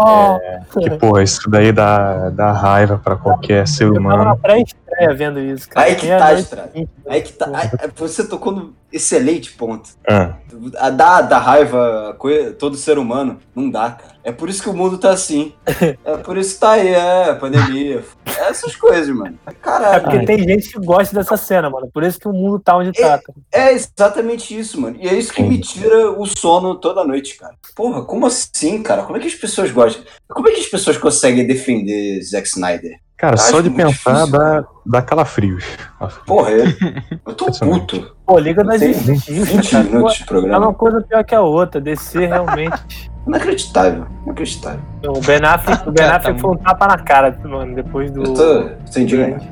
[0.81, 4.38] Que, pô, isso daí dá, dá raiva pra qualquer ser Eu tava na humano.
[4.40, 5.87] pré-estreia vendo isso, cara.
[5.87, 6.40] Aí que tá, noite.
[6.40, 6.70] Estrada.
[7.09, 7.47] Aí que tá.
[7.53, 9.90] Aí- aí você tocou no excelente ponto.
[10.09, 10.35] Ah,
[10.79, 12.16] A dar da raiva
[12.59, 14.14] todo ser humano não dá, cara.
[14.23, 15.53] É por isso que o mundo tá assim.
[16.05, 18.03] É por isso que tá aí, é, a pandemia.
[18.38, 19.37] É essas coisas, mano.
[19.47, 20.03] É Caralho.
[20.03, 21.88] porque tem gente que gosta dessa cena, mano.
[21.92, 23.18] Por isso que o mundo tá onde tá.
[23.18, 23.23] cara.
[23.53, 24.97] É exatamente isso, mano.
[24.99, 27.55] E é isso que me tira o sono toda noite, cara.
[27.75, 29.03] Porra, como assim, cara?
[29.03, 30.04] Como é que as pessoas gostam?
[30.28, 32.92] Como é que as pessoas conseguem defender Zack Snyder?
[33.16, 35.64] cara, Eu só acho de pensar difícil, dá, dá calafrios.
[36.26, 36.64] Porra, é-
[37.26, 38.14] eu tô puto.
[38.26, 39.84] Pô, Liga da Tem Justiça, 20 cara.
[39.84, 40.66] Pô, minutos de É programa.
[40.66, 41.80] uma coisa pior que a outra.
[41.80, 42.82] DC realmente.
[43.26, 44.06] Inacreditável.
[44.24, 44.80] Inacreditável.
[45.06, 48.22] O Ben Affleck, o ben tá Affleck foi um tapa na cara, mano, depois do.
[48.22, 49.42] Eu tô, tô indignado.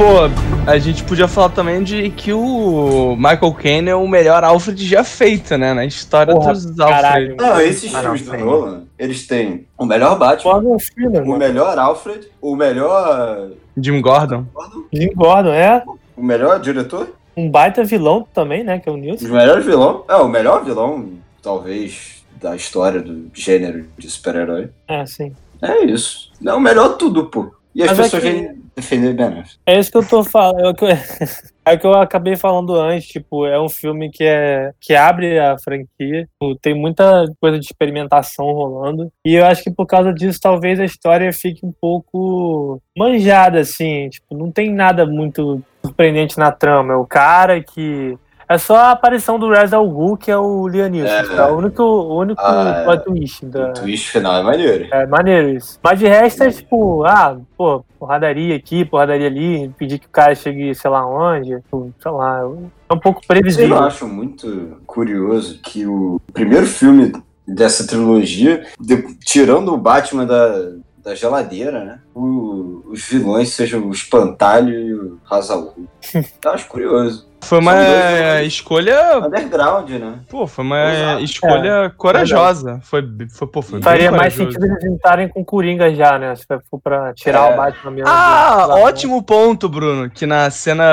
[0.00, 4.86] Pô, a gente podia falar também de que o Michael Caine é o melhor Alfred
[4.88, 5.74] já feito, né?
[5.74, 7.32] Na história Porra, dos caralho.
[7.32, 7.36] Alfred.
[7.36, 8.40] Não, esses Ah, não, filmes do tem.
[8.40, 11.38] Nolan, eles têm o melhor Batman, Morgan Freeman, o mano.
[11.38, 13.50] melhor Alfred, o melhor.
[13.76, 14.46] Jim Gordon.
[14.90, 15.84] Jim Gordon, é
[16.16, 18.78] O melhor diretor, um baita vilão também, né?
[18.78, 19.28] Que é o Nilson.
[19.28, 20.04] melhores vilão.
[20.08, 21.10] É, o melhor vilão,
[21.42, 24.70] talvez, da história do gênero de super-herói.
[24.88, 25.34] É, sim.
[25.60, 26.30] É isso.
[26.40, 27.50] Não, o melhor tudo, pô.
[27.74, 29.50] E as Mas é pessoas que- vêm defender Affleck.
[29.66, 30.60] É isso que eu tô falando.
[30.60, 30.88] É o que eu,
[31.66, 33.08] é o que eu acabei falando antes.
[33.08, 36.26] Tipo, é um filme que, é, que abre a franquia.
[36.40, 39.10] Tipo, Tem muita coisa de experimentação rolando.
[39.24, 44.08] E eu acho que por causa disso, talvez a história fique um pouco manjada, assim.
[44.08, 46.94] Tipo, não tem nada muito surpreendente na trama.
[46.94, 48.16] É o cara que.
[48.50, 51.06] É só a aparição do Ra's al Ghul, que é o Neeson.
[51.06, 51.36] É.
[51.36, 51.52] tá?
[51.52, 52.84] O único, o único Ah, é.
[52.84, 54.88] plot twist da, O twist final é maneiro.
[54.90, 55.78] é maneiro isso.
[55.80, 60.34] Mas de resto é tipo, ah, pô, porradaria aqui, porradaria ali, pedir que o cara
[60.34, 62.40] chegue sei lá onde, tipo, sei lá.
[62.88, 63.78] É um pouco Eu previsível.
[63.84, 67.12] acho muito curioso que o primeiro filme
[67.46, 70.72] dessa trilogia, de- tirando o Batman da,
[71.10, 71.98] da geladeira, né?
[72.14, 75.74] o- os vilões sejam o Espantalho e o Hazal.
[76.44, 77.28] Eu acho curioso.
[77.42, 79.18] Foi uma dois escolha.
[79.18, 80.18] Underground, né?
[80.28, 81.24] Pô, foi uma Exato.
[81.24, 82.80] escolha corajosa.
[82.82, 86.36] Foi, foi, pô, foi Faria mais sentido eles entrarem com o Coringa já, né?
[86.36, 87.54] Se for pra tirar É.
[87.54, 88.08] o Batman mesmo.
[88.10, 90.10] Ah, do- ótimo ponto, Bruno.
[90.10, 90.84] Que na cena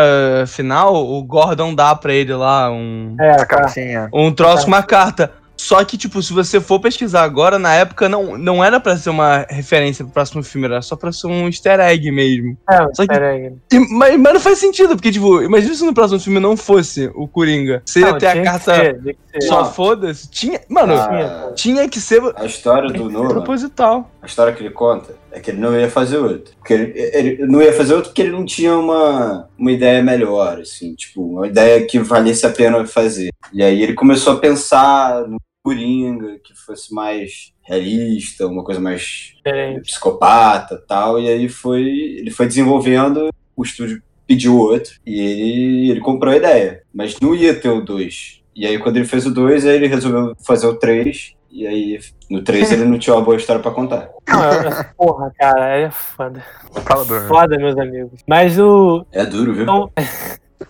[0.48, 3.46] final o Gordon dá pra ele lá um, É, A tá.
[3.46, 4.10] cartinha.
[4.14, 5.34] um troço com uma carta.
[5.60, 9.10] Só que, tipo, se você for pesquisar agora, na época não, não era pra ser
[9.10, 12.58] uma referência pro próximo filme, era só pra ser um easter egg mesmo.
[12.70, 13.54] É, Só que- peraí.
[13.74, 17.12] E- mas, mas não faz sentido, porque, tipo, imagina se no próximo filme não fosse
[17.16, 17.82] o Coringa.
[17.86, 20.30] Você ia Não, ter a que carta ser, que só foda-se.
[20.30, 20.62] Tinha.
[20.70, 24.10] Mano, Ah, tinha que ser a história do Nolan, proposital.
[24.22, 26.54] a história que ele conta, é que ele não ia fazer outro.
[26.58, 30.60] Porque ele, ele não ia fazer outro porque ele não tinha uma, uma ideia melhor,
[30.60, 33.30] assim, tipo, uma ideia que valesse a pena fazer.
[33.54, 39.34] E aí ele começou a pensar no Coringa, que fosse mais realista, uma coisa mais
[39.36, 39.82] Diferente.
[39.82, 41.20] psicopata tal.
[41.20, 41.82] E aí foi.
[41.84, 46.84] Ele foi desenvolvendo, o estúdio pediu outro e ele, ele comprou a ideia.
[46.94, 48.42] Mas não ia ter o 2.
[48.56, 51.34] E aí quando ele fez o 2, aí ele resolveu fazer o 3.
[51.52, 52.00] E aí
[52.30, 54.10] no 3 ele não tinha uma boa história pra contar.
[54.30, 56.42] Não, é- porra, cara, é foda.
[56.86, 57.28] Fala, Bruno.
[57.28, 58.22] Foda, meus amigos.
[58.26, 59.64] Mas o, É duro, viu?
[59.64, 59.92] Então,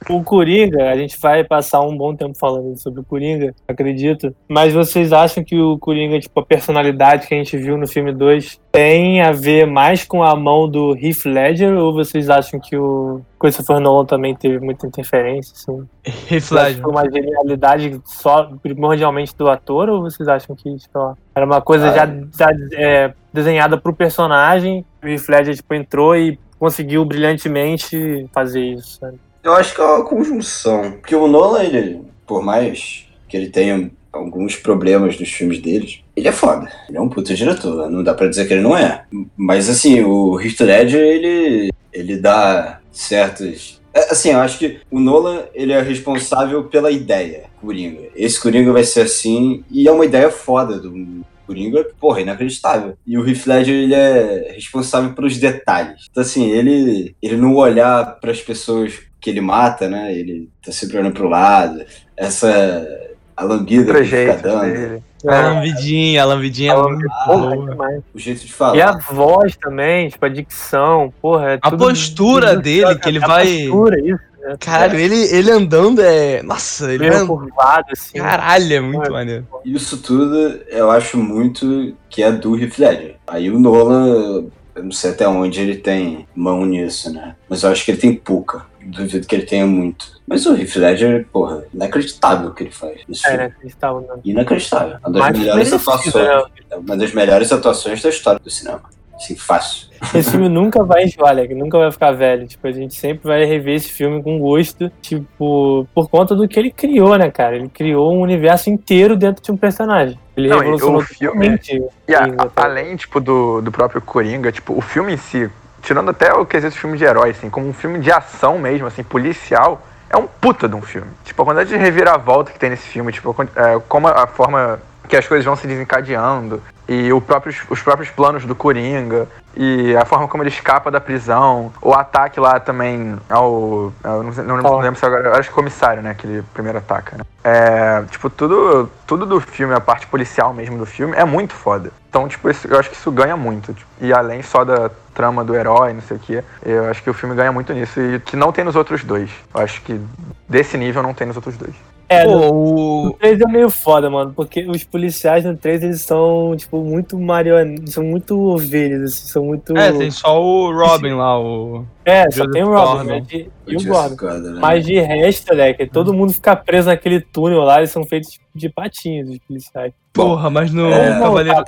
[0.10, 4.36] o Coringa, a gente vai passar um bom tempo falando sobre o Coringa, acredito.
[4.48, 8.12] Mas vocês acham que o Coringa, tipo, a personalidade que a gente viu no filme
[8.12, 11.74] 2 tem a ver mais com a mão do Heath Ledger?
[11.78, 15.54] Ou vocês acham que o Christopher Nolan também teve muita interferência?
[15.56, 15.88] Assim?
[16.04, 16.82] Que Reflage.
[16.82, 19.90] foi uma genialidade só primordialmente do ator?
[19.90, 21.94] Ou vocês acham que tipo, era uma coisa Ah.
[21.94, 22.06] já,
[22.38, 24.86] já, é, desenhada pro personagem?
[25.04, 29.18] O Heath Ledger tipo, entrou e conseguiu brilhantemente fazer isso, sabe?
[29.48, 30.92] Eu acho que é uma conjunção.
[30.92, 36.28] Porque o Nolan, ele, por mais que ele tenha alguns problemas nos filmes deles, ele
[36.28, 36.70] é foda.
[36.90, 39.06] Ele é um puta diretor, não dá pra dizer que ele não é.
[39.38, 43.80] Mas assim, o Heath Ledger, ele, ele dá certas...
[43.94, 48.02] é, Assim, eu acho que o Nolan, ele é responsável pela ideia, Coringa.
[48.18, 52.98] Esse Coringa vai ser assim, e é uma ideia foda do Coringa, porra, inacreditável.
[53.08, 56.08] E o Heath Ledger, ele é responsável pelos detalhes.
[56.12, 60.14] Então, assim, ele, ele não olhar pras pessoas que ele mata, né?
[60.14, 61.84] Ele tá sempre olhando pro lado.
[62.16, 62.88] Essa
[63.36, 65.04] a lambida que ele fica Trejeito dando, dele.
[65.28, 67.70] A lambidinha, a lambidinha é muito Porra, boa.
[67.72, 68.04] demais.
[68.14, 68.56] o jeito de E a
[68.94, 68.98] falar.
[69.12, 71.52] voz também, tipo, a dicção, porra.
[71.54, 74.20] É A tudo- postura dele, que ele a vai- postura, isso.
[74.42, 74.56] né?
[74.60, 76.42] Caralho, ele, ele andando é.
[76.42, 77.26] Nossa, ele anda.
[77.26, 78.18] curvado, assim.
[78.20, 79.10] Caralho, é muito É.
[79.10, 79.48] maneiro.
[79.66, 83.16] Isso tudo eu acho muito que é do Heath Ledger.
[83.28, 87.36] Aí o Nolan, eu não sei até onde ele tem mão nisso, né?
[87.50, 88.66] Mas eu acho que ele tem pouca.
[88.90, 90.18] Duvido que ele tenha muito.
[90.26, 93.02] Mas o Heath Ledger, porra, inacreditável o que ele faz.
[93.08, 93.56] nesse É, né?
[93.82, 94.22] Dando.
[94.24, 94.98] Inacreditável.
[95.06, 96.14] Uma das melhores merecido, atuações.
[96.16, 96.44] né?
[96.72, 98.82] É uma das melhores atuações da história do cinema.
[99.16, 99.88] Assim, fácil.
[100.14, 102.48] Esse filme nunca vai enjoar, Alec, nunca vai ficar velho.
[102.48, 106.60] Tipo, a gente sempre vai rever esse filme com gosto, tipo, por conta do que
[106.60, 107.56] ele criou, né, cara?
[107.56, 110.20] Ele criou um universo inteiro dentro de um personagem.
[110.36, 111.60] Ele Não, revolucionou o filme-
[112.08, 115.50] E a- além, tipo, do, do próprio Coringa, tipo, o filme em si,
[115.88, 119.04] tirando até o quesito filme de herói, assim, como um filme de ação mesmo, assim,
[119.04, 121.10] policial, é um puta de um filme.
[121.24, 125.16] Tipo, a quantidade de reviravolta que tem nesse filme, tipo, é, como a forma que
[125.16, 130.28] as coisas vão se desencadeando e próprios, os próprios planos do Coringa e a forma
[130.28, 133.92] como ele escapa da prisão, o ataque lá também ao.
[134.04, 135.38] não, não lembro- não lembro se agora.
[135.38, 136.12] Acho que comissário, né?
[136.12, 137.24] Aquele primeiro ataque, né?
[137.44, 138.04] É.
[138.10, 141.92] Tipo, tudo, tudo do filme, a parte policial mesmo do filme, é muito foda.
[142.10, 143.74] Então, tipo, isso- eu acho que isso ganha muito.
[143.74, 147.10] tipo, e além só da trama do herói, não sei o que, eu acho que
[147.10, 148.00] o filme ganha muito nisso.
[148.00, 149.30] E que não tem nos outros dois.
[149.54, 150.00] Eu acho que
[150.48, 151.74] desse nível não tem nos outros dois.
[152.10, 153.14] É, no, Pô, no o.
[153.20, 157.94] 3 é meio foda, mano, porque os policiais no 3 eles são, tipo, muito marionetas,
[157.94, 159.78] são muito ovelhas, assim, são muito.
[159.78, 161.86] É, tem só o Robin lá, o.
[162.06, 164.16] É, só Joseph tem o Robin, né, de- e o Gordon.
[164.16, 164.60] Gordon, né?
[164.62, 168.46] Mas de resto, moleque, todo mundo fica preso naquele túnel lá, eles são feitos tipo,
[168.56, 169.92] de patinhos, os policiais.
[170.14, 171.20] Porra, mas no É.
[171.20, 171.64] Cavaleiro.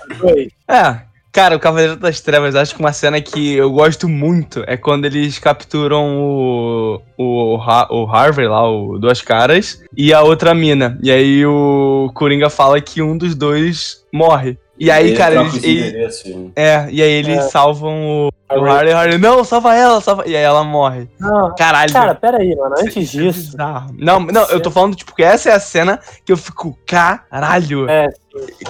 [0.69, 1.08] É.
[1.31, 5.05] Cara, o Cavaleiro das Trevas, acho que uma cena que eu gosto muito é quando
[5.05, 10.97] eles capturam o, o, o Harvey lá, o Duas Caras, e a outra mina.
[11.03, 14.57] E aí o Coringa fala que um dos dois morre.
[14.81, 15.61] E aí, Ele cara, eles.
[15.61, 16.51] ele- né?
[16.55, 17.41] é, e aí eles É.
[17.41, 18.71] salvam o, o Harvey.
[18.71, 18.93] Harley.
[18.93, 20.23] Harley, não, salva ela, salva.
[20.25, 21.09] E aí ela morre.
[21.19, 21.91] Não, Caralho.
[21.91, 23.51] cara, pera aí, mano, antes é disso.
[23.51, 23.93] bizarro.
[23.99, 27.89] Não, não, eu tô falando, tipo, que essa é a cena que eu fico, caralho.
[27.89, 28.07] É,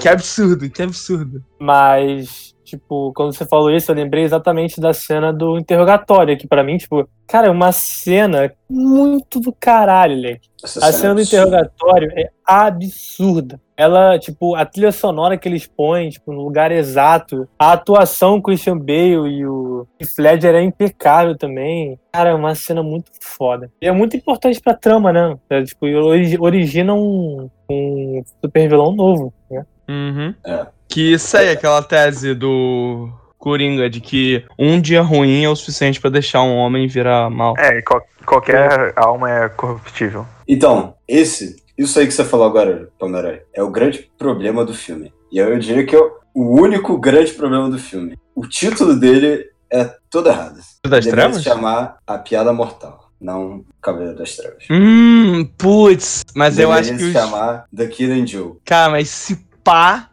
[0.02, 1.44] Que absurdo, que absurdo.
[1.60, 6.64] Mas, tipo, quando você falou isso, eu lembrei exatamente da cena do interrogatório, que pra
[6.64, 10.50] mim, tipo, cara, é uma cena muito do caralho, moleque.
[10.64, 11.46] Essa A cena do é absurda.
[11.48, 13.60] interrogatório é absurda.
[13.78, 17.48] Ela, tipo, a trilha sonora que eles põem, tipo, no lugar exato.
[17.58, 21.98] A atuação com o Christian Bale e o Heath Ledger é impecável também.
[22.12, 23.72] Cara, é uma cena muito foda.
[23.82, 25.38] E é muito importante pra trama, né?
[25.50, 29.66] É, tipo, ori- origina um, um super vilão novo, né?
[29.88, 30.36] Uhum.
[30.46, 30.68] É.
[30.90, 36.10] Que segue aquela tese do Coringa de que um dia ruim é o suficiente pra
[36.10, 37.54] deixar um homem virar mal.
[37.58, 40.26] É, e qual- qualquer alma é corruptível.
[40.48, 45.14] Então, esse, isso aí que você falou agora, Pomeroy, é o grande problema do filme.
[45.32, 48.16] E eu diria que é o o único grande problema do filme.
[48.36, 50.58] O título dele é todo errado.
[50.88, 51.38] Das Deveria Trevas?
[51.38, 54.64] se chamar A Piada Mortal, não Cavaleiro das Trevas.
[54.70, 57.12] Hum, putz, mas eu acho que se os.
[57.14, 58.54] chamar The Killing Joe.
[58.64, 60.09] Cara, mas se pá,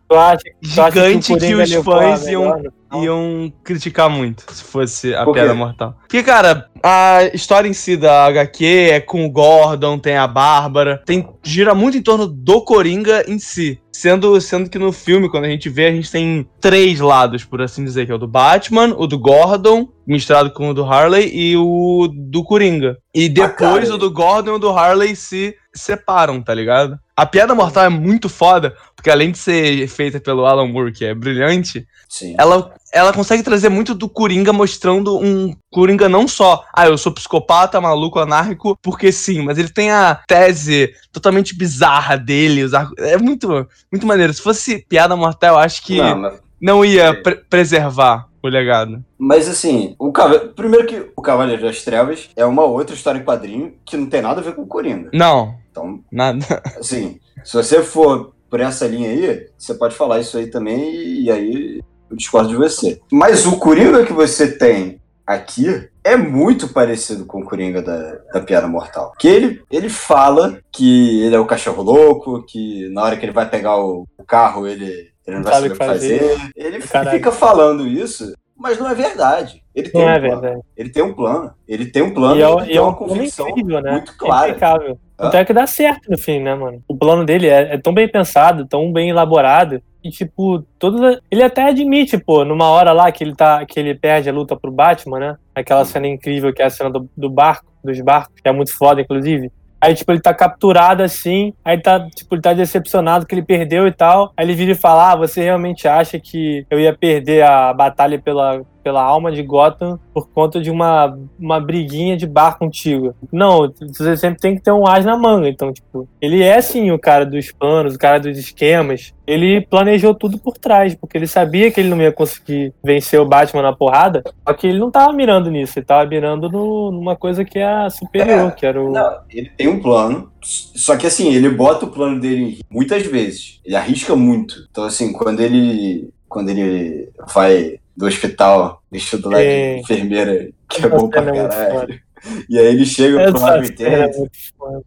[0.62, 5.96] Gigante que, Coringa os fãs iam, melhor, iam criticar muito se fosse a piada mortal.
[6.00, 11.02] Porque, cara, a história em si da HQ é com o Gordon, tem a Bárbara,
[11.04, 13.80] tem, gira muito em torno do Coringa em si.
[13.92, 17.62] Sendo, sendo que no filme, quando a gente vê, a gente tem três lados, por
[17.62, 21.30] assim dizer, que é o do Batman, o do Gordon, misturado com o do Harley,
[21.34, 22.98] e o do Coringa.
[23.14, 23.94] E depois cara.
[23.94, 26.98] o do Gordon e o do Harley se separam, tá ligado?
[27.16, 31.04] A piada mortal é muito foda, porque além de ser feita pelo Alan Moore, que
[31.04, 32.34] é brilhante, Sim.
[32.38, 37.12] ela, ela consegue trazer muito do Coringa, mostrando um Coringa não só, ah, eu sou
[37.12, 42.94] psicopata, maluco, anárquico, porque sim, mas ele tem a tese totalmente bizarra dele, os arco-
[42.98, 43.48] é muito,
[43.92, 44.32] muito maneiro.
[44.32, 49.04] Se fosse piada mortal, eu acho que Não, não, mas, ia pre- preservar o legado.
[49.18, 53.24] mas assim, o Cavaleiro, primeiro que o Cavaleiro das Trevas é uma outra história em
[53.24, 55.10] quadrinho que não tem nada a ver com o Coringa.
[55.12, 56.44] Não, Então, nada.
[56.78, 61.30] assim, se você for por essa linha aí, você pode falar isso aí também e,
[61.30, 61.80] aí
[62.10, 63.00] eu discordo de você.
[63.12, 68.40] Mas o Coringa que você tem aqui é muito parecido com o Coringa da, da
[68.40, 69.12] Piada Mortal.
[69.18, 73.32] Que ele, ele fala que ele é o cachorro louco, que na hora que ele
[73.32, 76.38] vai pegar o, o carro ele, ele não vai saber o que fazer.
[76.54, 77.10] Ele Caralho.
[77.16, 79.64] fica falando isso, mas não é verdade.
[79.74, 80.40] Ele tem Não um é plano.
[80.40, 80.62] verdade.
[80.76, 81.50] Ele tem um plano.
[81.68, 83.90] Ele tem um plano E é, ele é uma um convicção incrível, né?
[83.92, 84.50] muito É clara.
[84.50, 84.98] impecável.
[85.18, 85.28] Hã?
[85.28, 86.82] Até que dá certo no fim, né, mano?
[86.86, 89.82] O plano dele é, é tão bem pensado, tão bem elaborado.
[90.04, 91.18] E, tipo, todas.
[91.30, 93.64] Ele até admite, pô, numa hora lá que ele tá.
[93.66, 95.36] que ele perde a luta pro Batman, né?
[95.54, 98.76] Aquela cena incrível que é a cena do, do barco, dos barcos, que é muito
[98.76, 99.50] foda, inclusive.
[99.80, 103.86] Aí, tipo, ele tá capturado assim, aí tá, tipo, ele tá decepcionado que ele perdeu
[103.86, 104.32] e tal.
[104.36, 108.18] Aí ele vira e fala: Ah, você realmente acha que eu ia perder a batalha
[108.18, 113.16] pela, pela alma de Gotham por conta de uma, uma briguinha de bar contigo?
[113.32, 115.48] Não, você sempre tem que ter um as na manga.
[115.48, 119.12] Então, tipo, ele é sim o cara dos planos, o cara dos esquemas.
[119.26, 123.26] Ele planejou tudo por trás, porque ele sabia que ele não ia conseguir vencer o
[123.26, 124.22] Batman na porrada.
[124.46, 127.90] Só que ele não tava mirando nisso, ele tava mirando no- numa coisa que é
[127.90, 128.92] superior, É, que era o.
[128.92, 133.60] Não, ele tem um plano, só que assim, ele bota o plano dele muitas vezes.
[133.64, 134.54] Ele arrisca muito.
[134.70, 136.08] Então, assim, quando ele.
[136.28, 139.80] Quando ele vai do hospital vestido lá de Sim.
[139.80, 142.06] enfermeira, que é bom pra é caralho.
[142.48, 144.30] E aí ele chega pro Harvey é Dent,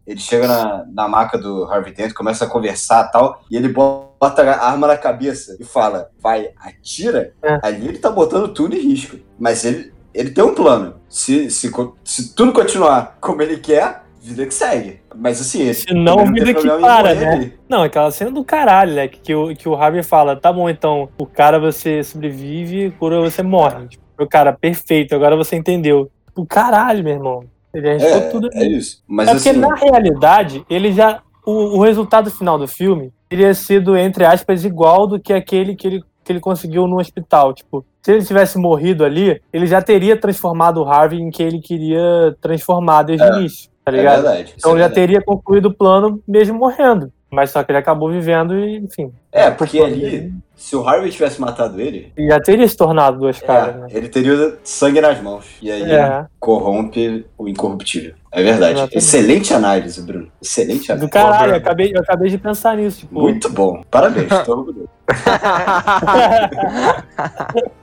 [0.06, 3.68] ele chega na, na maca do Harvey Dent, começa a conversar e tal, e ele
[3.68, 7.32] bota a arma na cabeça e fala, vai, atira.
[7.42, 7.58] É.
[7.62, 9.16] Ali ele tá botando tudo em risco.
[9.38, 10.96] Mas ele, ele tem um plano.
[11.08, 11.72] Se, se,
[12.04, 15.00] se tudo continuar como ele quer, vida que segue.
[15.14, 17.52] Mas assim, esse Se não, vida que para, né?
[17.68, 19.08] Não, aquela cena do caralho, né?
[19.08, 23.20] Que, que, o, que o Harvey fala, tá bom, então, o cara você sobrevive, cura
[23.20, 23.88] você morre.
[23.88, 26.10] Tipo, o cara, perfeito, agora você entendeu.
[26.26, 27.44] Tipo, caralho, meu irmão.
[27.72, 29.02] Ele arriscou É, tudo é isso.
[29.06, 31.22] Mas É porque assim, na realidade, ele já.
[31.46, 35.86] O, o resultado final do filme teria sido, entre aspas, igual do que aquele que
[35.86, 37.54] ele, que ele conseguiu no hospital.
[37.54, 41.60] Tipo, se ele tivesse morrido ali, ele já teria transformado o Harvey em que ele
[41.60, 44.22] queria transformar desde É, o início, tá é ligado?
[44.22, 44.42] verdade.
[44.44, 44.94] isso então é já verdade.
[44.94, 47.12] teria concluído o plano mesmo morrendo.
[47.30, 49.12] Mas só que ele acabou vivendo e, enfim.
[49.30, 53.38] É, porque ali, se o Harvey tivesse matado ele, ele Já teria se tornado duas
[53.38, 53.86] caras, é, né?
[53.90, 55.46] ele teria sangue nas mãos.
[55.62, 58.14] E aí É, corrompe o incorruptível.
[58.32, 58.72] É verdade.
[58.72, 58.98] Exatamente.
[58.98, 60.28] Excelente análise, Bruno.
[60.42, 61.06] Excelente análise.
[61.06, 63.00] do caralho, eu acabei, eu acabei de pensar nisso.
[63.00, 63.80] Tipo, Muito bom.
[63.88, 64.88] Parabéns, tô orgulhoso.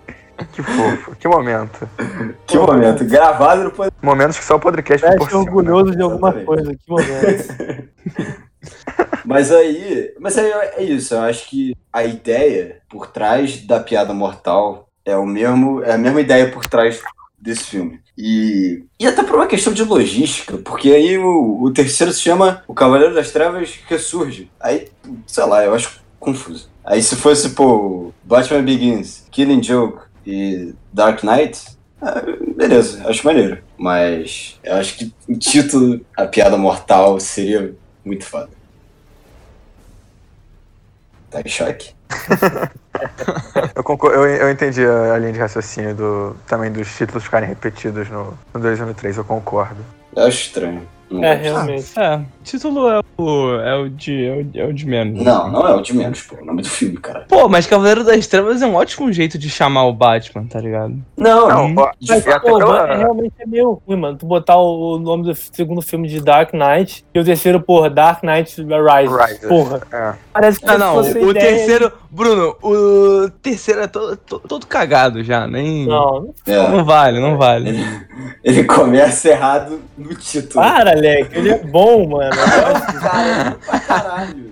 [0.54, 1.90] Que fofo, que momento.
[2.46, 3.06] Que momento.
[3.06, 4.06] Gravado no podcast.
[4.06, 5.44] Momentos que só o podcast proporciona.
[5.44, 6.46] orgulhoso de alguma Exatamente.
[6.46, 8.38] coisa, que momento.
[9.26, 10.14] Mas aí.
[10.20, 11.14] Mas aí é isso.
[11.14, 15.84] Eu acho que a ideia por trás da piada mortal é o mesmo.
[15.84, 17.02] É a mesma ideia por trás
[17.40, 18.00] desse filme.
[18.18, 22.64] E, e até por uma questão de logística, porque aí o, o terceiro se chama
[22.68, 24.50] O Cavaleiro das Trevas Ressurge.
[24.60, 24.88] Aí,
[25.28, 26.68] sei lá, eu acho confuso.
[26.84, 32.22] Aí se fosse, pô, Batman Begins, Killing Joke e Dark Knight, ah,
[32.56, 33.60] beleza, acho maneiro.
[33.78, 38.50] Mas eu acho que o título, A Piada Mortal, seria muito foda.
[41.32, 41.92] Tá em choque?
[43.76, 47.48] Eu, concor- eu, eu entendi a, a linha de raciocínio do, também dos títulos ficarem
[47.48, 49.78] repetidos no, no 2 e no 3, eu concordo.
[50.16, 50.82] Eu acho estranho.
[51.10, 51.88] Não É, realmente.
[51.98, 55.24] É, título é o, é o, de, é, o, é o de menos.
[55.24, 56.36] Não, não é o de menos, pô.
[56.42, 57.26] O nome do filme, cara.
[57.30, 60.96] Pô, mas Cavaleiro das Trevas é um ótimo jeito de chamar o Batman, tá ligado?
[61.18, 61.68] Não, Não,
[62.00, 64.18] de Mas, até pô, é, realmente é meio ruim, mano.
[64.18, 68.22] Tu botar o, nome do segundo filme de Dark Knight e o terceiro, porra, Dark
[68.24, 69.18] Knight Rises.
[69.28, 69.48] Rises.
[69.48, 70.14] Porra, É.
[70.34, 71.92] parece que Ah, não, fosse o ideia- terceiro.
[72.10, 75.86] Bruno, o terceiro é todo, to- todo cagado já, nem.
[75.88, 77.70] Não, É, Não vale, não vale.
[77.70, 77.84] ele,
[78.44, 80.64] ele começa errado no título.
[80.64, 81.38] para, Leque.
[81.38, 82.32] Ele é bom, mano.
[82.36, 83.00] Gosto.
[83.02, 84.52] Cara, pra caralho.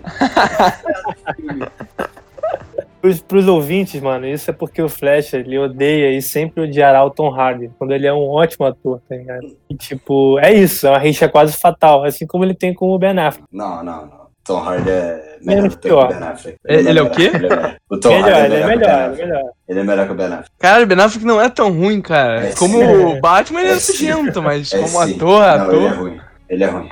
[3.01, 7.11] Pros, pros ouvintes, mano, isso é porque o Flash, ele odeia e sempre odiará o
[7.11, 9.55] Tom Hardy, quando ele é um ótimo ator, tá ligado?
[9.69, 12.97] E, tipo, é isso, é uma rixa quase fatal, assim como ele tem com o
[12.97, 13.47] Ben Affleck.
[13.51, 14.24] Não, não, não.
[14.45, 16.07] Tom Hardy é melhor do que o.
[16.07, 16.57] Ben Affleck.
[16.65, 17.23] Ele é o melhor, quê?
[17.33, 17.75] Ele é melhor.
[17.89, 19.21] O Tom melhor, Hardy ele é o melhor, ele é Affleck.
[19.27, 19.43] melhor.
[19.67, 20.49] Ele é melhor que o Ben Affleck.
[20.59, 22.47] Cara, o Ben Affleck não é tão ruim, cara.
[22.47, 22.85] É Como sim.
[22.85, 25.15] o Batman, ele é É nojento, mas É como sim.
[25.15, 26.21] ator, Não, ator.
[26.49, 26.89] Ele é ruim.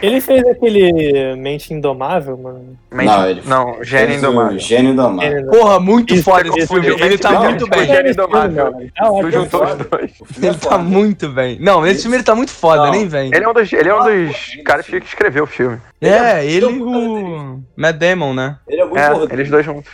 [0.00, 2.78] Ele é fez aquele Mente Indomável, mano.
[2.90, 4.58] Mente- Não, ele não, Gênio Fez o Indomável.
[4.58, 5.46] Gênio Indomável.
[5.50, 6.86] Porra, muito Isso, foda esse filme.
[6.88, 7.86] Ele tá muito bem.
[7.86, 8.72] Gênio Indomável.
[9.20, 10.10] Tu juntou os dois.
[10.20, 11.58] O é Ele tá muito bem.
[11.60, 12.90] Não, nesse filme ele tá muito foda, Não.
[12.92, 13.30] nem vem.
[13.34, 15.78] Ele é um dos, ele é um dos caras que escreveu o filme.
[16.00, 18.56] É, ele e Ele é o Matt Damon, né?
[18.66, 19.92] Ele é muito É, eles dois juntos.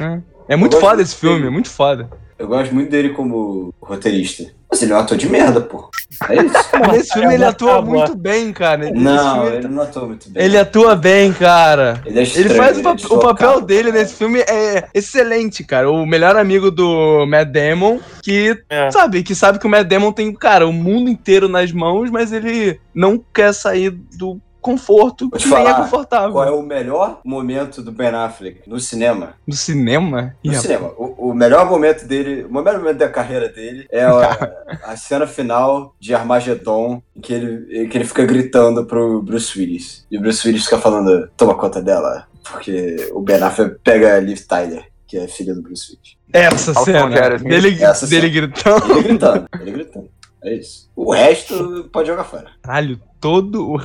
[0.49, 2.09] É muito Eu gosto foda esse filme, é muito foda.
[2.41, 4.45] Eu gosto muito dele como roteirista.
[4.71, 5.91] Mas ele é um ator de merda, pô.
[6.29, 6.55] É isso.
[6.93, 8.79] Nesse filme ele atua muito bem, cara.
[8.79, 10.45] Nesse Não, filme ele ele, não atua muito bem.
[10.45, 12.01] ele atua bem, cara.
[12.07, 15.91] Ele, é Ele estranho, faz o, é o papel dele nesse filme é excelente, cara.
[15.91, 18.91] O melhor amigo do Matt Damon, que É.
[18.91, 22.33] sabe, que sabe que o Matt Damon tem, cara, o mundo inteiro nas mãos, mas
[22.33, 26.33] ele não quer sair do conforto Vou te que nem é falar, confortável.
[26.33, 29.35] Qual é o melhor momento do Ben Affleck no cinema?
[29.47, 30.35] Do cinema?
[30.45, 30.93] No Ih, cinema.
[30.97, 34.53] O, o melhor momento dele, o melhor momento da carreira dele é a,
[34.93, 40.07] a cena final de Armagedon, em que ele, que ele fica gritando pro Bruce Willis.
[40.11, 42.27] E o Bruce Willis fica falando, toma conta dela.
[42.51, 46.17] Porque o Ben Affleck pega a Liv Tyler, que é filha do Bruce Willis.
[46.33, 48.47] Essa Alton cena dele, Essa dele cena.
[48.47, 48.93] gritando.
[48.93, 50.09] Ele gritando, ele gritando.
[50.43, 50.91] É isso.
[50.97, 52.51] O resto pode jogar fora.
[52.63, 53.79] Caralho, todo o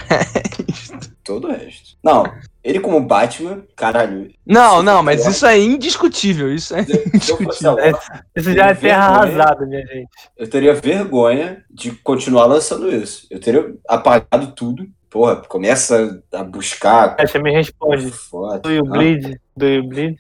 [1.24, 1.98] Todo o resto.
[2.04, 2.24] Não,
[2.64, 4.32] ele como Batman, caralho.
[4.46, 6.54] Não, não, eu mas fosse- isso é indiscutível.
[6.54, 7.96] Isso é a Warner,
[8.36, 10.08] Isso já é terra arrasada, minha gente.
[10.38, 13.26] eu teria vergonha de continuar lançando isso.
[13.32, 14.88] Eu teria apagado tudo.
[15.10, 17.16] Porra, começa a buscar.
[17.20, 18.12] Acha, me responde.
[18.12, 18.60] Foda.
[18.60, 19.40] Do you Ah, bleed?
[19.58, 20.20] Do you bleed?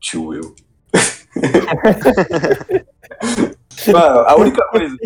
[0.00, 0.54] Tio Will.
[3.88, 4.96] Mano, a única coisa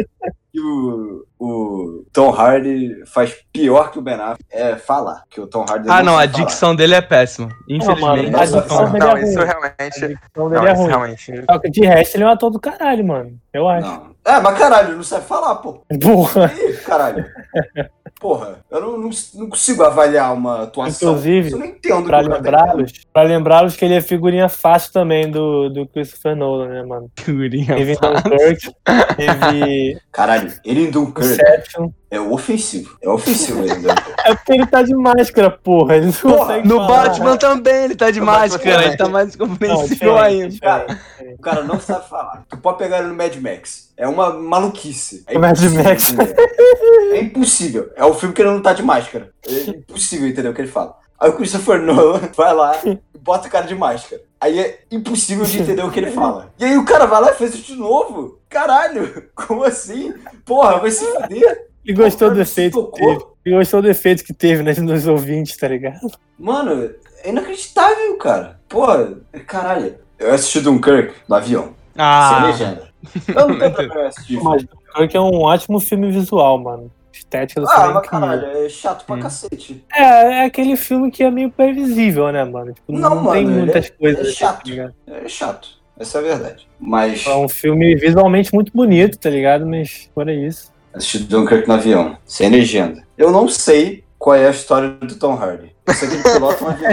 [0.52, 5.24] que o, o Tom Hardy faz pior que o Ben Affleck é falar.
[5.28, 6.44] Que o Tom Hardy Ah, não, a sabe falar.
[6.46, 7.48] dicção dele é péssima.
[7.68, 8.30] Infelizmente.
[8.30, 9.46] mano, a Tom- dicção dele é Não, isso ruim.
[9.46, 10.04] realmente.
[10.04, 10.88] A dicção Não, dele é isso ruim.
[10.88, 11.44] realmente.
[11.50, 13.36] Só que De resto, ele é um ator do caralho, mano.
[13.52, 13.86] Eu acho.
[13.88, 14.14] Não.
[14.26, 15.82] É, mas caralho, não sabe falar, pô.
[16.00, 16.50] Porra.
[16.56, 17.24] Ih, caralho.
[18.20, 21.10] Porra, eu não, não, não consigo avaliar uma atuação.
[21.10, 24.92] Inclusive, eu não entendo Pra cara tá lembrá-los, pra lembrá-los que ele é figurinha fácil
[24.92, 27.10] também do, do Christopher Nolan, né, mano?
[27.18, 28.30] Figurinha Teve fácil.
[28.30, 28.74] Dunkirk,
[29.16, 31.90] teve Caralho, ele em Dunkirk, Inception.
[32.16, 32.96] É ofensivo.
[33.02, 33.94] É ofensivo ainda.
[34.24, 35.96] É porque ele tá de máscara, porra.
[35.96, 36.88] Ele não Porra, consegue no falar.
[37.08, 38.88] Batman também ele tá de No Batman máscara, também.
[38.88, 40.48] ele tá mais diferente, ainda.
[40.48, 40.60] diferente.
[41.38, 42.42] O cara não sabe falar.
[42.48, 43.92] Tu pode pegar ele no Mad Max.
[43.98, 45.24] É uma maluquice.
[45.26, 46.10] É Mad Max.
[46.10, 46.34] entender.
[47.12, 47.90] É impossível.
[47.96, 49.30] É o filme que ele não tá de máscara.
[49.46, 50.96] É impossível entender o que ele fala.
[51.20, 54.22] Aí o Christopher Nolan vai lá e bota o cara de máscara.
[54.40, 56.50] Aí é impossível de entender o que ele fala.
[56.58, 58.38] E aí o cara vai lá e faz isso de novo.
[58.48, 60.14] Caralho, como assim?
[60.46, 61.66] Porra, vai se fuder.
[61.84, 63.24] Ele gostou do efeito que teve.
[63.44, 66.00] Ele gostou do efeito que teve né, nos ouvintes, tá ligado?
[66.38, 66.90] Mano,
[67.22, 68.58] é inacreditável, cara.
[68.68, 69.14] Porra,
[69.46, 69.96] caralho.
[70.18, 71.64] Eu assisti Dunkirk no avião.
[71.64, 72.88] Sem Ah, legenda.
[73.28, 74.40] Eu não tenho problema em assistir.
[74.42, 76.90] Mas Dunkirk é um ótimo filme visual, mano.
[77.12, 79.20] Estética do Ah, filme é mas caralho, é chato pra Hum.
[79.20, 79.84] cacete.
[79.94, 82.72] É, é aquele filme que é meio previsível, né, mano?
[82.72, 84.18] Tipo, não, Não, tem mano, ele muitas é- coisas.
[84.20, 84.66] é assim, chato.
[84.68, 84.94] ligado?
[85.06, 85.68] É chato.
[85.96, 86.66] Essa é a verdade.
[86.80, 89.64] Mas É um filme visualmente muito bonito, tá ligado?
[89.64, 90.72] Mas fora isso.
[90.94, 93.04] Assisti Dunkirk no avião, sem legenda.
[93.16, 95.74] Eu não sei qual é a história do Tom Hardy.
[95.86, 96.90] Eu sei que ele pilota um avião.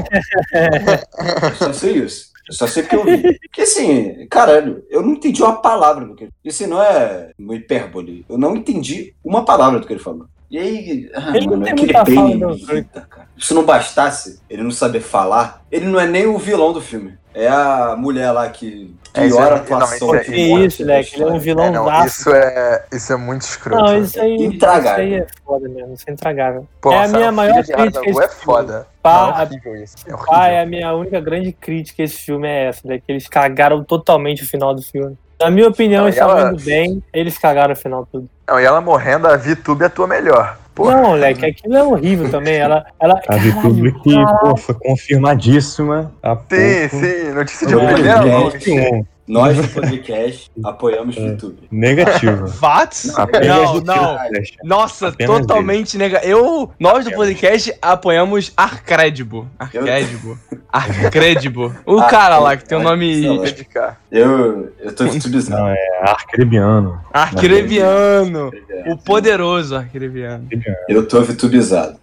[1.50, 2.32] Eu só sei isso.
[2.48, 3.22] Eu só sei que eu vi.
[3.40, 7.56] Porque assim, caralho, eu não entendi uma palavra do que ele Isso não é uma
[7.56, 8.26] hipérbole.
[8.28, 10.26] Eu não entendi uma palavra do que ele falou.
[10.52, 13.28] E aí, ah, Ele não mano, tem aquele muita fala, não, me irrita, cara.
[13.40, 17.18] Se não bastasse ele não saber falar, ele não é nem o vilão do filme.
[17.34, 20.08] É a mulher lá que É, piora é- a atuação.
[20.10, 22.08] não, isso é- Que isso, da Leque, ele é um vilão É, não, vasto.
[22.08, 23.82] isso, é, isso é muito escroto.
[23.82, 26.68] Não, isso aí, isso aí é foda mesmo, isso é intragável.
[26.82, 28.28] Pô, é a minha maior crítica É esse filme.
[28.44, 28.88] foda.
[29.02, 29.96] Pá, Não, é horrível isso.
[30.06, 30.30] É horrível.
[30.30, 32.98] Pá, é a minha única grande crítica a esse filme é essa, né?
[32.98, 35.18] Que eles cagaram totalmente o final do filme.
[35.40, 38.30] Na minha opinião, Não, eles estavam indo bem, eles cagaram o final tudo.
[38.52, 40.58] Não, e ela morrendo, a VTube atua melhor.
[40.76, 40.98] Porra.
[40.98, 42.56] Não, moleque, aquilo é horrível também.
[42.56, 42.86] Ela.
[43.00, 47.06] ela A VTube que, pô, foi confirmadíssima há Sim, pouco.
[47.06, 48.52] sim, notícia de primeira é, mão.
[49.28, 51.68] Um, Nós do podcast apoiamos o YouTube.
[51.72, 52.48] negativo.
[52.60, 53.14] Vats?
[53.16, 54.18] Não, não.
[54.18, 54.58] Flash.
[54.64, 56.32] Nossa, Apenas totalmente negativo.
[56.32, 59.48] Eu, nós do podcast apoiamos Arcredibo.
[59.58, 60.38] Arcredibo.
[60.72, 61.76] Arcredibo.
[61.86, 63.24] O cara lá que tem o é, nome.
[64.12, 65.62] Eu, eu tô titubizando.
[65.62, 67.02] Não, é Arcrebiano.
[67.12, 68.52] Arcrebiano.
[68.88, 70.48] O poderoso Arcrebiano.
[70.88, 71.98] Eu tô vitubizado.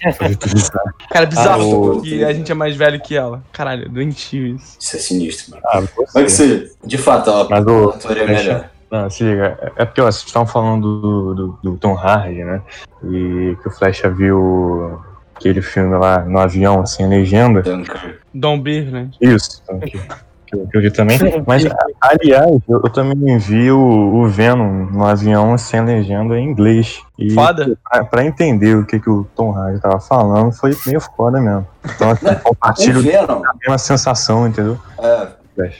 [1.10, 3.42] Cara, bizarro Ah, o- que a gente é mais velho que ela.
[3.52, 4.76] Caralho, doentio isso.
[4.80, 5.62] Isso é sinistro, mano.
[5.66, 5.82] Ah,
[6.14, 6.58] Mas que você.
[6.66, 7.90] você, de fato, ela Mas o.
[7.90, 8.70] atuaria melhor.
[8.90, 9.58] Não, se liga.
[9.76, 12.60] É é porque ó, vocês estavam falando do, do, do Tom Hardy, né?
[13.04, 15.00] E que o Flecha viu
[15.34, 17.62] aquele filme lá no avião, sem legenda.
[17.62, 18.16] Dunkirk.
[18.34, 19.10] Dom Bir, né?
[19.20, 19.80] Isso, então,
[20.52, 21.18] que, eu, que eu vi também.
[21.46, 21.64] Mas,
[22.00, 27.00] aliás, eu, eu também vi o, o Venom no avião sem legenda em inglês.
[27.18, 27.78] E Foda.
[27.88, 31.66] pra, pra entender o que, que o Tom Hardy tava falando, foi meio foda mesmo.
[31.84, 33.42] Então, assim, compartilho Venom.
[33.44, 34.78] a mesma sensação, entendeu?
[34.98, 35.28] É,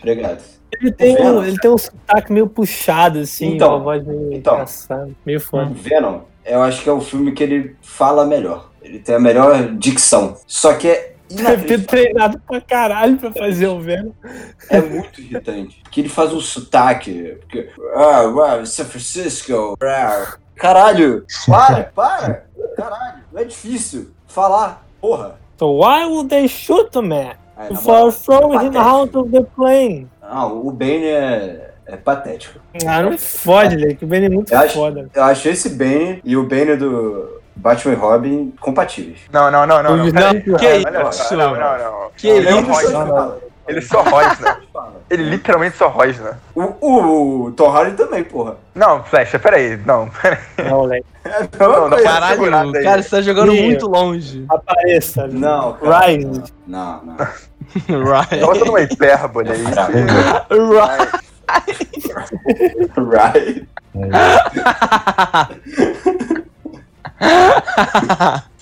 [0.01, 0.43] obrigado.
[0.81, 1.39] Ele tem, Venom.
[1.41, 4.55] um, ele tem um sotaque meio puxado, assim, Então, uma voz meio então.
[4.55, 5.71] engraçada, meio foda.
[5.71, 8.71] O Venom, eu acho que é o filme que ele fala melhor.
[8.83, 10.37] Ele tem a melhor dicção.
[10.47, 14.13] Só que é Deve ter treinado pra caralho pra fazer o Venom.
[14.71, 15.83] É muito irritante.
[15.91, 17.37] Que ele faz um sotaque.
[17.41, 18.23] Porque, ah,
[18.61, 19.77] ah, São Francisco.
[19.83, 20.35] ah.
[20.57, 22.47] Caralho, para, para.
[22.77, 24.87] Caralho, não é difícil falar.
[25.01, 25.37] Porra.
[25.59, 27.35] So why would they shoot the man?
[27.83, 28.79] For throwing him patético.
[28.79, 30.09] out of the plane.
[30.21, 32.59] Não, o Bane é, é patético.
[32.87, 34.05] Ah, não fode, Leque.
[34.05, 35.11] O Ben é muito Eu acho- foda.
[35.15, 39.21] Eu acho esse Bane e o Bane do Batman e Robin compatíveis.
[39.33, 39.97] Não, não, não, não.
[39.97, 40.07] não.
[40.07, 41.37] Não, que só, isso?
[41.37, 42.11] Não, não, não.
[42.17, 42.93] Que Ele isso?
[42.93, 43.37] não.
[43.69, 44.61] Ele só rosna.
[45.09, 46.41] Ele literalmente só rosna.
[46.55, 48.57] O, o, o Tom Hardy também, porra.
[48.75, 49.77] Não, Flecha, peraí.
[49.87, 50.39] Não, peraí.
[50.69, 51.07] Não, Leque.
[51.25, 54.45] É, Não, não, Caralho, cara, você tá jogando muito longe.
[54.49, 55.29] Apareça.
[55.29, 56.07] Não, cara.
[56.07, 56.43] Rise.
[56.67, 57.17] Não, não.
[57.89, 58.41] Right.
[58.45, 59.65] Bota numa hipérbole aí.
[60.69, 61.23] Right.
[62.99, 63.69] Right.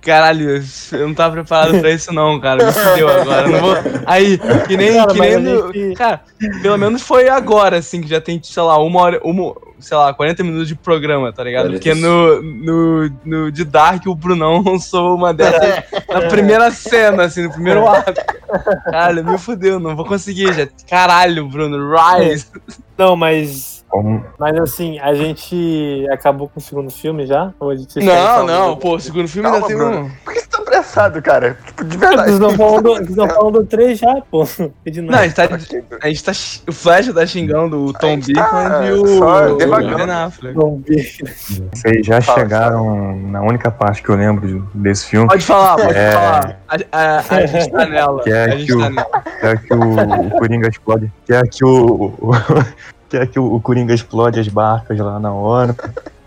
[0.00, 0.62] Caralho,
[0.92, 2.64] eu não tava preparado pra isso não, cara.
[2.64, 3.48] Me fudeu agora.
[3.48, 3.74] Não vou...
[4.06, 5.72] Aí, que nem, Cara, que nem no...
[5.72, 6.20] gente- Cara,
[6.62, 10.14] pelo menos foi agora, assim, que já tem, sei lá, uma hora, uma, sei lá,
[10.14, 11.70] 40 minutos de programa, tá ligado?
[11.72, 17.42] Porque no, no, no de Dark o Brunão lançou uma dessas na primeira cena, assim,
[17.42, 18.14] no primeiro ato.
[18.84, 20.68] Caralho, me fudeu, não vou conseguir já.
[20.88, 22.46] Caralho, Bruno, Rise.
[22.96, 23.77] Não, mas.
[23.88, 27.52] Como, Mas assim, a gente acabou com o segundo filme já?
[27.58, 30.00] Ou a gente Não, não, pô, o segundo filme Calma, ainda tem Bruno.
[30.06, 30.10] um...
[30.24, 31.56] Por que você tá apressado, cara?
[31.66, 32.30] Tipo, de verdade.
[32.32, 34.46] Vocês estão falando do 3 já, pô.
[35.02, 35.48] Não, a gente tá,
[36.02, 36.32] a gente tá.
[36.68, 39.66] O Flash tá xingando o Tom gente tá Beacon e o.
[39.66, 40.58] Ben Affleck.
[40.86, 41.06] Ver.
[41.72, 45.76] vocês já Fala, chegaram na única parte que eu lembro de- desse filme, Pode falar,
[45.76, 46.12] pode É.
[46.12, 46.60] falar.
[46.68, 48.22] A, a- a gente tá nela.
[48.22, 49.22] Que é a gente que o- tá nela.
[49.40, 51.10] que é que o, o Coringa explode.
[51.24, 52.12] Que é que o.
[53.08, 55.74] que é que o, Coringa explode as barcas lá na hora.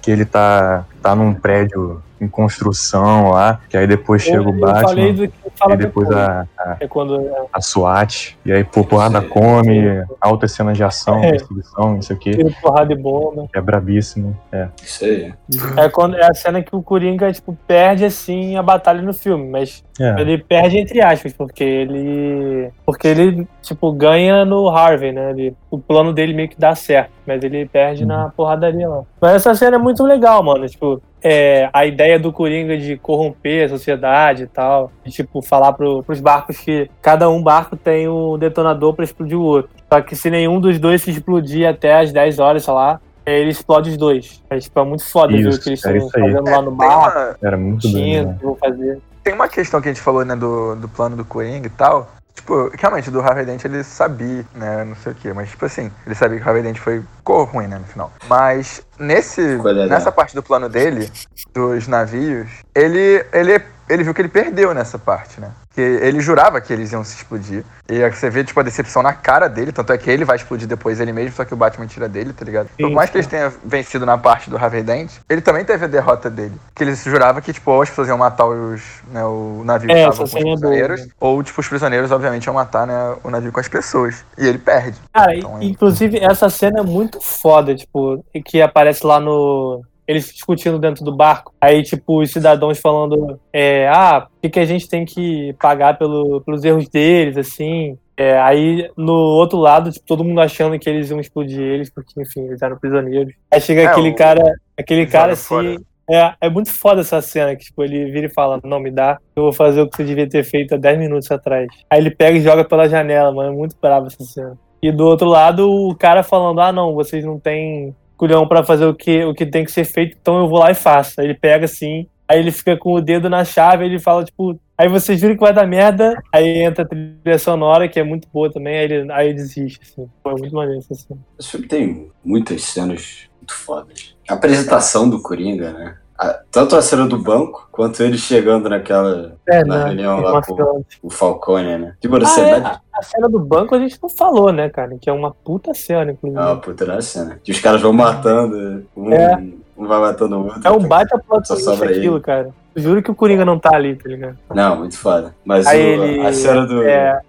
[0.02, 4.60] que ele tá, tá num prédio em construção lá, que aí depois chega o eu
[4.60, 8.52] falei Batman, do que fala e depois a, a, É quando é, a SWAT, e
[8.52, 9.28] aí pô, porrada Sim.
[9.30, 11.32] come, alta cena de ação, É.
[11.32, 13.48] perseguição, isso aqui, tiro, porrada e bomba.
[13.54, 14.38] é brabíssimo.
[14.52, 14.68] É.
[14.82, 15.34] Isso aí.
[15.78, 19.50] É, quando, é a cena que o Coringa, tipo, perde, assim, a batalha no filme,
[19.50, 20.20] mas É.
[20.22, 22.70] ele perde entre aspas, porque ele...
[22.86, 25.32] Porque ele, tipo, ganha no Harvey, né?
[25.32, 29.02] Ele, o plano dele meio que dá certo, mas ele perde na porradaria lá.
[29.20, 31.02] Mas essa cena é muito legal, mano, tipo...
[31.24, 36.02] É, a ideia do Coringa de corromper a sociedade e tal, de, tipo, falar pro,
[36.04, 39.72] pros barcos que cada um barco tem um detonador pra explodir o outro.
[39.92, 43.52] Só que se nenhum dos dois se explodir até as 10 horas, sei lá, ele
[43.52, 44.42] explode os dois.
[44.50, 46.70] É, tipo, é muito foda ver o Isso, que eles estão isso fazendo lá no
[46.70, 48.38] Tem bar, uma, Era muito tinha, né?
[48.60, 49.00] fazer.
[49.24, 52.10] tem uma questão que a gente falou, né, do, do plano do Coringa e tal.
[52.34, 55.92] Tipo, realmente, do Harvey Dent ele sabia, né, não sei o quê, mas tipo assim,
[56.06, 58.12] ele sabia que o Harvey Dent foi ficou ruim, né, no final.
[58.28, 59.58] Mas nesse,
[59.90, 61.12] nessa parte do plano dele,
[61.54, 65.52] dos navios, ele, ele, ele viu que ele perdeu nessa parte, né?
[65.74, 67.64] Que ele jurava que eles iam se explodir.
[67.88, 70.68] E você vê, tipo, a decepção na cara dele, tanto é que ele vai explodir
[70.68, 72.68] depois ele mesmo, só que o Batman tira dele, tá ligado?
[72.78, 75.88] Por mais que eles tenham vencido na parte do Harvey Dent, ele também teve a
[75.88, 76.56] derrota dele.
[76.76, 79.96] Que ele jurava que, tipo, ou as pessoas iam matar os, né, o navio que
[79.96, 81.12] É, tava essa com os é boa, prisioneiros, né?
[81.20, 84.26] ou, tipo, os prisioneiros, obviamente, iam matar, né, o navio com as pessoas.
[84.38, 84.98] E ele perde.
[85.14, 89.82] Cara, Então, é- inclusive essa cena é muito foda, tipo, e que aparece lá no.
[90.12, 91.54] Eles discutindo dentro do barco.
[91.62, 95.98] Aí, tipo, os cidadãos falando, é, ah, o que, que a gente tem que pagar
[95.98, 97.98] pelo, pelos erros deles, assim.
[98.18, 102.22] É, aí, no outro lado, tipo, todo mundo achando que eles iam explodir eles, porque,
[102.22, 103.34] enfim, eles eram prisioneiros.
[103.50, 105.70] Aí chega É, aquele o- cara, aquele joga cara fora.
[105.76, 105.86] assim.
[106.10, 109.18] É, é muito foda essa cena, que tipo, ele vira e fala, não, me dá,
[109.34, 111.68] eu vou fazer o que você devia ter feito há 10 minutos atrás.
[111.90, 114.58] Aí ele pega e joga pela janela, mano, é muito bravo essa cena.
[114.84, 118.86] E do outro lado, o cara falando, ah, não, vocês não têm culhão pra fazer
[118.86, 121.20] o que, o que tem que ser feito, então eu vou lá e faço.
[121.20, 124.60] Aí ele pega assim, aí ele fica com o dedo na chave, ele fala, tipo,
[124.78, 128.28] aí vocês viram que vai dar merda, aí entra a trilha sonora, que é muito
[128.32, 130.08] boa também, aí ele, aí ele desiste, assim.
[130.22, 131.20] Foi muito maneiro essa cena.
[131.40, 134.16] Esse filme tem muitas cenas muito fodas.
[134.30, 135.98] A apresentação do Coringa, né?
[136.22, 139.34] A- tanto a cena do banco, quanto ele chegando naquela.
[139.50, 139.86] É, Na né?
[139.86, 141.96] reunião lá com- cena- O Falcone, né?
[142.00, 144.96] Tipo, Ah, é, vai- a cena do banco a gente não falou, né, cara?
[145.02, 146.40] Que é uma puta cena, É inclusive.
[146.40, 147.40] uma puta cena.
[147.44, 149.36] Que os caras vão matando, um, É.
[149.76, 150.62] um vai matando o outro.
[150.64, 152.50] É um baita plot sobra aquilo, cara.
[152.76, 154.38] Juro que o Coringa não tá ali, tá ligado?
[154.54, 155.36] Não, muito foda.
[155.44, 156.26] Mas o- ele.
[156.26, 156.84] a cena do.
[156.84, 157.20] É,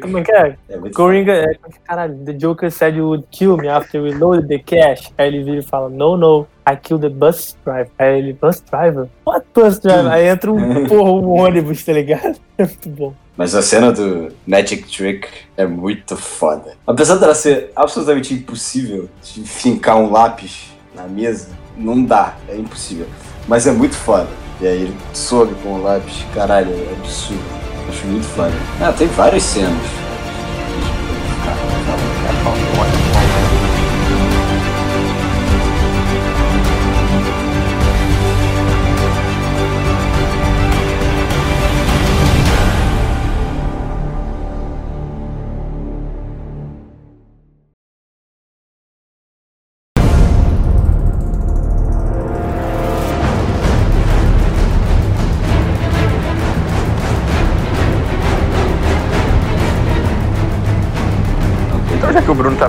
[0.00, 0.56] como é que é?
[0.68, 1.32] é Coringa.
[1.32, 5.12] É, é caralho, the Joker said you would kill me after we loaded the cash.
[5.16, 7.90] Aí ele vira e fala: No, no, I killed the bus driver.
[7.98, 9.08] Aí ele, bus driver?
[9.26, 10.12] What bus driver?
[10.12, 12.38] Aí entra um, porra, um ônibus, tá ligado?
[12.58, 13.14] É muito bom.
[13.38, 16.74] Mas a cena do Magic Trick é muito foda.
[16.86, 23.06] Apesar dela ser absolutamente impossível de fincar um lápis na mesa, não dá, é impossível.
[23.48, 24.28] Mas é muito foda.
[24.60, 27.42] E aí ele sobe com o lápis, caralho, é absurdo.
[27.88, 28.52] Acho muito foda.
[28.80, 29.72] Ah, tem várias cenas.
[32.40, 32.99] Então,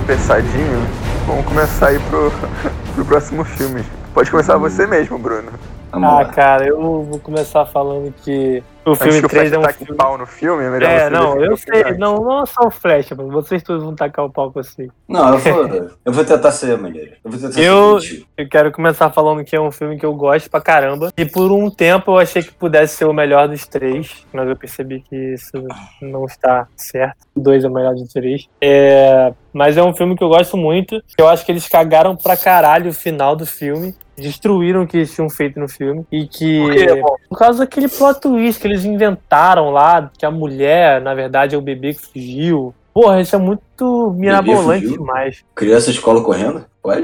[0.02, 0.84] apressadinho,
[1.26, 2.32] vamos começar aí pro,
[2.94, 3.84] pro próximo filme.
[4.12, 5.50] Pode começar você mesmo, Bruno.
[5.90, 6.24] Vamos Ah, lá.
[6.26, 9.72] cara, eu vou começar falando que o Antes filme que o 3 Flash é um
[9.86, 9.96] filme.
[9.96, 11.98] pau no filme, é melhor É, não, eu filme sei.
[11.98, 14.88] Não, não é só o Flash, mas vocês todos vão tacar o pau com você.
[15.08, 17.12] Não, eu vou, eu vou tentar ser maneiro.
[17.24, 18.24] Eu vou tentar Eu- ser.
[18.36, 21.12] Eu quero começar falando que é um filme que eu gosto pra caramba.
[21.16, 24.56] E por um tempo eu achei que pudesse ser o melhor dos três, mas eu
[24.56, 25.52] percebi que isso
[26.00, 27.16] não está certo.
[27.34, 28.46] O dois é o melhor dos três.
[28.60, 31.02] É, Mas é um filme que eu gosto muito.
[31.18, 33.94] Eu acho que eles cagaram pra caralho o final do filme.
[34.16, 36.06] Destruíram o que eles tinham feito no filme.
[36.12, 36.58] E que.
[36.60, 37.02] Por quê?
[37.28, 41.58] Por causa daquele plot twist que eles inventaram lá, que a mulher, na verdade, é
[41.58, 42.74] o bebê que fugiu.
[42.94, 45.44] Porra, isso é muito mirabolante demais.
[45.54, 46.64] Criança de escola correndo?
[46.82, 47.00] Pode?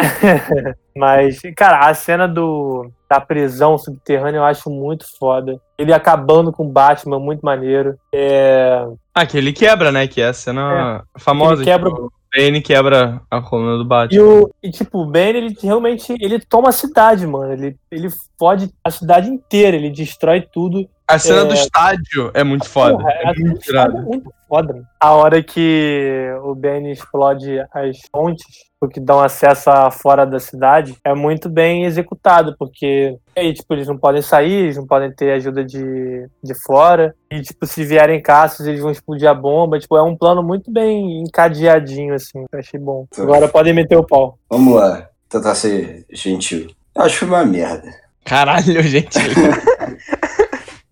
[0.97, 5.61] Mas, cara, a cena do, da prisão subterrânea eu acho muito foda.
[5.79, 7.97] Ele acabando com o Batman, muito maneiro.
[8.13, 10.07] É, Ah, que ele quebra, né?
[10.09, 11.63] Que é a cena famosa.
[11.63, 14.23] Ele quebra- tipo, o Bane quebra a coluna do e, Batman.
[14.23, 17.53] o, e, tipo, o Bane, ele realmente ele toma a cidade, mano.
[17.53, 18.09] Ele, ele
[18.39, 20.87] fode a cidade inteira, ele destrói tudo.
[21.09, 21.45] A cena É.
[21.47, 22.99] do estádio é muito foda.
[22.99, 24.03] Porra, é muito é irado.
[24.03, 24.83] muito foda.
[25.01, 28.45] A hora que o Ben explode as fontes,
[28.81, 33.73] o que dão acesso a fora da cidade, é muito bem executado, porque aí, tipo,
[33.75, 37.15] eles não podem sair, eles não podem ter ajuda de, de fora.
[37.31, 39.79] E, tipo, se vierem caças, eles vão explodir a bomba.
[39.79, 42.45] Tipo, é um plano muito bem encadeadinho, assim.
[42.53, 43.07] Eu achei bom.
[43.17, 44.39] Agora podem meter o pau.
[44.51, 46.69] Vamos lá, tentar ser gentil.
[46.95, 47.89] Eu acho que foi uma merda.
[48.25, 49.17] Caralho, gente.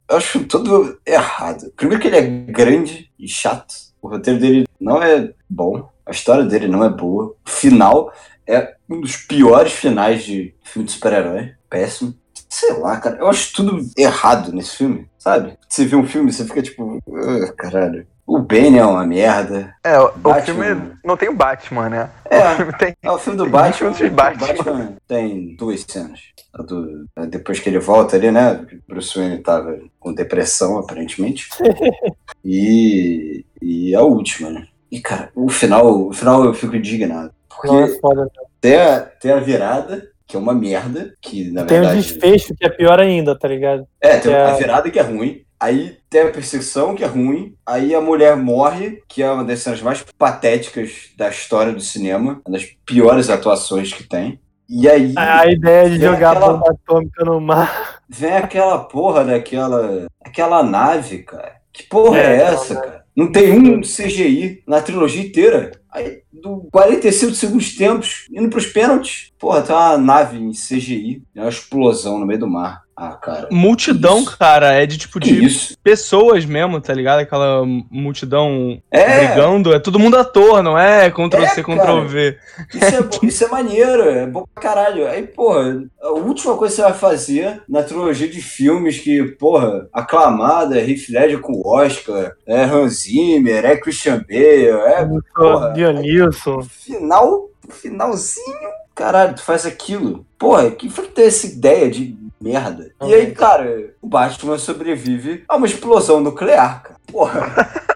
[0.08, 1.72] Eu acho tudo errado.
[1.76, 3.74] Primeiro que ele é grande e chato.
[4.00, 5.88] O roteiro dele não é bom.
[6.04, 7.34] A história dele não é boa.
[7.44, 8.12] O final
[8.46, 11.54] é um dos piores finais de filme de super-herói.
[11.68, 12.14] Péssimo.
[12.48, 13.18] Sei lá, cara.
[13.18, 15.58] Eu acho tudo errado nesse filme, sabe?
[15.68, 18.06] Você vê um filme, você fica tipo, "Ah, caralho.
[18.26, 19.72] O Ben é uma merda.
[19.84, 20.64] É, o, o Batman.
[20.64, 22.10] filme não tem o Batman, né?
[22.28, 22.38] É.
[22.38, 22.94] O filme tem.
[23.02, 24.46] É, o filme do Tem Batman, 20 minutos de o Batman.
[24.48, 26.20] Batman tem duas cenas.
[26.66, 28.66] Do- depois que ele volta ali, né?
[28.88, 31.48] Bruce Wayne tava com depressão, aparentemente.
[32.44, 34.66] e, e a última, né?
[34.90, 37.30] E, cara, o final, o final eu fico indignado.
[37.48, 38.28] Porque é foda.
[38.60, 42.02] tem, a, tem a virada, que é uma merda, que na Tem o verdade...
[42.02, 43.86] desfecho que é pior ainda, tá ligado?
[44.00, 44.42] É, tem É.
[44.44, 45.42] a virada que é ruim.
[45.58, 47.54] Aí tem a perseguição que é ruim.
[47.64, 52.40] Aí a mulher morre, que é uma das cenas mais patéticas da história do cinema.
[52.46, 54.38] Uma das piores atuações que tem.
[54.68, 58.00] E aí A ideia de jogar aquela- bomba atômica no mar.
[58.08, 60.06] vem aquela porra daquela.
[60.24, 61.52] aquela nave, cara.
[61.72, 63.04] Que porra é, É, essa, cara?
[63.16, 65.72] Não tem um CGI na trilogia inteira.
[65.96, 69.32] Aí, do 45 segundos tempos, indo pros pênaltis.
[69.38, 71.22] Porra, tem uma nave em CGI.
[71.34, 72.84] É uma explosão no meio do mar.
[72.98, 73.48] Ah, cara.
[73.52, 74.38] Multidão, Isso.
[74.38, 75.76] cara, é de tipo de isso?
[75.84, 77.18] pessoas mesmo, tá ligado?
[77.18, 79.74] Aquela multidão É, brigando.
[79.74, 82.00] É todo mundo ator, não é Ctrl É, C, Ctrl cara.
[82.06, 82.38] V.
[82.72, 85.06] Isso é, isso é maneiro, é bom pra caralho.
[85.08, 89.86] Aí, porra, a última coisa que você vai fazer na trilogia de filmes que, porra,
[89.92, 95.74] aclamada, é Heath Ledger com o Oscar, é Hans Zimmer, é Christian Bale, é Porra.
[95.92, 96.62] Dionilson.
[96.62, 100.26] final, finalzinho, caralho, tu faz aquilo.
[100.38, 102.92] Porra, quem foi que teve essa ideia de merda?
[103.02, 106.96] E aí, cara, o Batman sobrevive a uma explosão nuclear, cara.
[107.06, 107.54] Porra,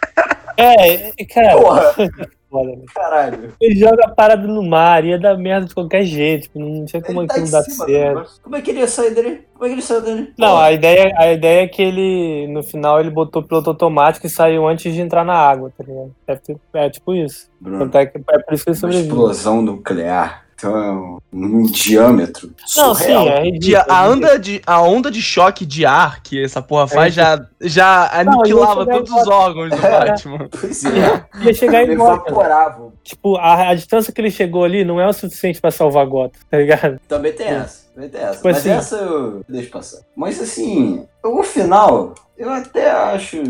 [0.57, 1.95] é, cara, porra,
[2.51, 2.83] foda, né?
[2.95, 3.53] caralho.
[3.61, 6.43] Ele joga a parada no mar, ia dar merda de qualquer jeito.
[6.43, 8.09] tipo, Não tinha como Ele tá aquilo em dar cima certo.
[8.15, 8.43] negócio.
[8.43, 9.45] Como é que ele ia sair dele?
[9.55, 10.33] Como é que ele saiu dele?
[10.39, 14.27] Não, a ideia, a ideia é que ele, no final, ele botou o piloto automático
[14.27, 16.15] e saiu antes de entrar na água, tá ligado?
[16.27, 17.51] É, tipo- é tipo isso.
[17.61, 19.09] Bruno, é, é por isso que ele uma sobrevive.
[19.09, 20.47] explosão nuclear.
[20.61, 20.91] Então é
[21.37, 23.29] um, diâmetro Não, sim, surreal.
[23.29, 23.85] é De- ridículo.
[23.89, 28.11] a, onda de, a onda de choque de ar que essa porra faz já, já
[28.25, 30.49] Não, aniquilava chegar todos os órgãos do Batman.
[30.61, 31.25] Pois é.
[31.43, 31.93] Ia chegar cara.
[31.93, 32.93] evaporava.
[33.03, 36.39] Tipo, a, a distância que ele chegou ali não é o suficiente pra salvar Gotham,
[36.51, 37.01] tá ligado?
[37.09, 37.89] Também tem essa.
[37.95, 38.33] Também tem essa.
[38.35, 40.01] Tipo Mas assim- essa eu deixo passar.
[40.15, 43.43] Mas assim, o final, eu até acho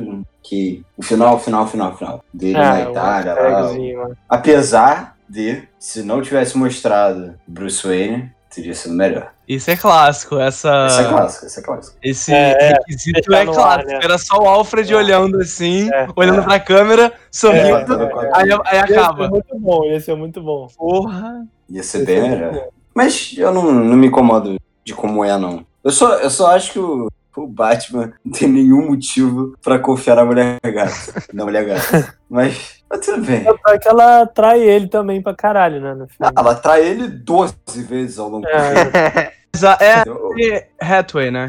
[0.43, 4.09] que o final, o final, o final, final dele na Ah, o Itália lá.
[4.29, 9.33] Apesar de, se não tivesse mostrado Bruce Wayne, teria sido melhor.
[9.47, 11.97] Isso é clássico, essa, Esse é clássico, esse é clássico.
[12.03, 13.91] esse É, é, requisito é no ar, clássico.
[13.93, 14.01] né?
[14.03, 14.97] Era só o Alfred É.
[14.97, 16.45] olhando assim, É, olhando é.
[16.45, 19.29] pra câmera, sorrindo, É, aí, aí Ia ser acaba.
[19.29, 20.67] muito bom, ia ser muito bom.
[20.77, 21.47] Porra.
[21.69, 22.69] Ia ser bem melhor.
[22.95, 25.65] Mas eu não, não me incomodo de como é, não.
[25.85, 30.17] Eu só, eu só acho que o, o Batman não tem nenhum motivo pra confiar
[30.17, 31.23] na mulher gata.
[31.33, 32.15] Na mulher gata.
[32.29, 33.45] Mas, mas tudo bem.
[33.69, 35.95] É que ela trai ele também pra caralho, né?
[35.95, 36.33] No filme.
[36.37, 37.55] Ela trai ele 12
[37.89, 38.91] vezes ao longo do filme.
[38.95, 39.41] É,
[39.81, 41.47] É Eu- Hathaway, né?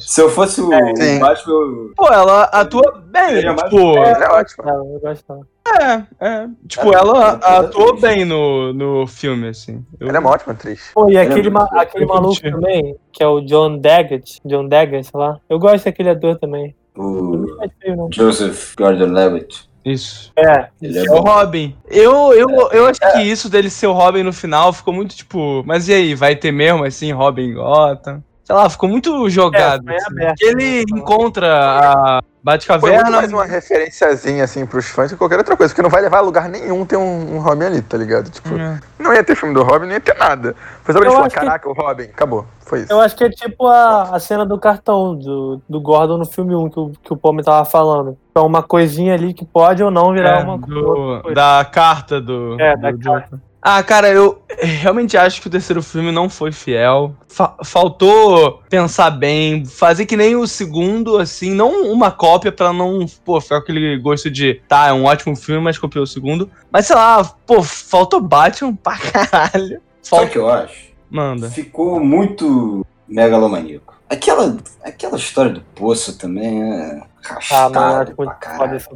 [0.00, 3.76] Se eu fosse o, o Batman, eu- Pô, ela atua bem, tipo...
[3.98, 4.64] Ele é ótimo.
[4.64, 5.40] não, eu gostava.
[5.68, 6.46] É, é.
[6.66, 8.00] Tipo, É, ela ela é atuou atriz.
[8.00, 9.84] bem no, no filme, assim.
[10.00, 10.90] Eu- Ele é uma ótima atriz.
[10.94, 14.66] Pô, e Ele é aquele, ma- aquele maluco também, que é o John Daggett, John
[14.66, 15.38] Daggett, sei lá.
[15.48, 16.74] Eu gosto daquele ator também.
[16.96, 17.96] o é.
[18.12, 20.32] Joseph Gordon-Levitt, Isso.
[20.36, 21.20] É, ele é É o.
[21.20, 21.76] Robin.
[21.88, 25.62] Eu, eu, eu acho que isso dele ser o Robin no final ficou muito tipo.
[25.66, 28.22] Mas e aí, vai ter mesmo assim Robin Gotham?
[28.44, 29.84] Sei lá, ficou muito jogado.
[29.84, 30.06] foi assim.
[30.12, 30.84] aberto, ele né?
[30.98, 33.10] encontra a Foi muito Batcaverna.
[33.10, 36.20] mais uma referenciazinha, assim, pros fãs que qualquer outra coisa, porque não vai levar a
[36.22, 38.30] lugar nenhum ter um, um Robin ali, tá ligado?
[38.30, 38.80] Tipo, É.
[38.98, 40.56] não ia ter filme do Robin, não ia ter nada.
[40.82, 42.44] Foi só pra falar, acho que- caraca, o Robin, acabou.
[42.66, 42.92] Foi isso.
[42.92, 46.54] Eu acho que é tipo a, a cena do cartão do, do Gordon no filme
[46.54, 48.16] 1 que o, que o Palmer tava falando.
[48.34, 51.34] É uma coisinha ali que pode ou não virar É, uma do- coisa.
[51.34, 52.56] da carta do.
[52.60, 53.38] É, do da Joker.
[53.64, 57.14] Ah, cara, eu realmente acho que o terceiro filme não foi fiel.
[57.28, 63.06] Fa- faltou pensar bem, fazer que nem o segundo, assim, não uma cópia pra não,
[63.24, 66.50] pô, ficar com aquele gosto de, tá, é um ótimo filme, mas copiou o segundo.
[66.72, 69.52] Mas sei lá, pô, faltou Batman pra caralho.
[69.70, 70.26] Sabe o Falta.
[70.26, 70.90] que eu acho?
[71.08, 71.48] Manda.
[71.48, 73.94] Ficou muito megalomaníaco.
[74.10, 77.00] Aquela, aquela história do poço também é
[77.30, 78.74] Ah, arrastada muito pra caralho.
[78.76, 78.90] essa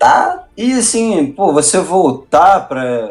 [0.00, 0.48] Arrastar.
[0.56, 3.10] E assim, pô, você voltar pra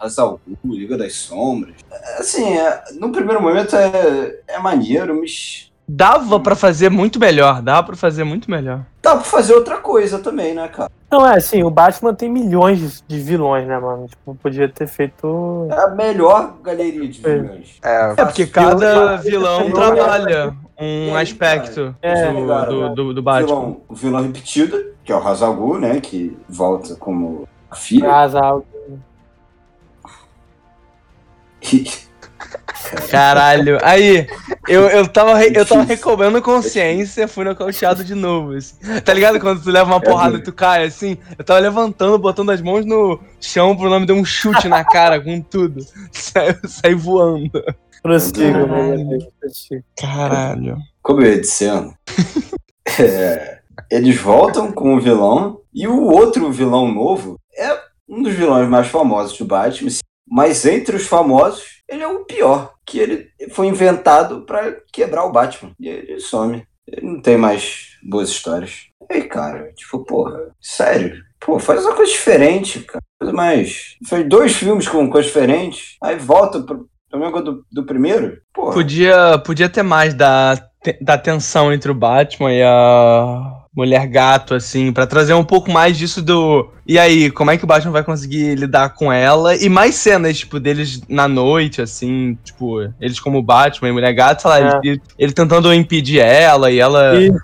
[0.00, 1.74] Hazal Liga das Sombras.
[2.18, 7.82] Assim, é- no primeiro momento é, é maneiro, mas Dava pra fazer muito melhor, dava
[7.82, 8.82] pra fazer muito melhor.
[9.02, 10.90] dá pra fazer outra coisa também, né, cara?
[11.10, 14.06] Não, é assim, o Batman tem milhões de- vilões, né, mano?
[14.06, 15.66] Tipo, podia ter feito.
[15.70, 17.38] É a melhor galeria de É.
[17.38, 17.78] vilões.
[17.82, 22.66] É, É porque cada vilão trabalha um aspecto É, do, cara.
[22.70, 23.46] do, do, do Batman.
[23.46, 25.98] vilão, o vilão repetido, que é o Hazalgu, né?
[26.02, 28.06] Que volta como a filha.
[28.06, 28.62] Casal.
[33.10, 33.78] Caralho.
[33.82, 34.26] Aí,
[34.66, 38.52] eu, eu, tava, re- eu tava recobrando consciência, fui nocauteado de novo.
[38.52, 38.76] assim.
[39.04, 41.18] Tá ligado quando tu leva uma porrada e tu cai assim?
[41.38, 45.20] Eu tava levantando, botando as mãos no chão pro nome de um chute na cara
[45.20, 45.84] com tudo.
[46.12, 47.50] Saí, saí voando.
[48.02, 49.18] Prossiga, Caralho.
[50.00, 50.76] Caralho.
[51.02, 51.92] como eu ia dizendo,
[52.98, 53.58] é,
[53.90, 57.76] eles voltam com o vilão e o outro vilão novo é
[58.08, 59.90] um dos vilões mais famosos do Batman,
[60.26, 65.32] mas entre os famosos, ele é o pior, que ele foi inventado pra quebrar o
[65.32, 65.72] Batman.
[65.80, 66.66] E ele some.
[66.86, 68.86] Ele não tem mais boas histórias.
[69.10, 71.22] E aí, cara, tipo, porra, sério.
[71.40, 73.02] Pô, faz uma coisa diferente, cara.
[73.18, 73.96] Coisa mais.
[74.08, 76.88] Faz dois filmes com coisas diferentes, aí volta pro.
[77.10, 78.38] Também do, do primeiro?
[78.52, 78.74] Porra.
[78.74, 80.62] Podia, podia ter mais da,
[81.00, 85.96] da tensão entre o Batman e a mulher gato, assim, pra trazer um pouco mais
[85.96, 86.68] disso do.
[86.84, 89.54] E aí, como é que o Batman vai conseguir lidar com ela?
[89.54, 94.42] E mais cenas, tipo, deles na noite, assim, tipo, eles como Batman e mulher gato,
[94.42, 94.80] sei lá, É.
[94.82, 97.14] ele, ele tentando impedir ela e ela.
[97.14, 97.38] Isso,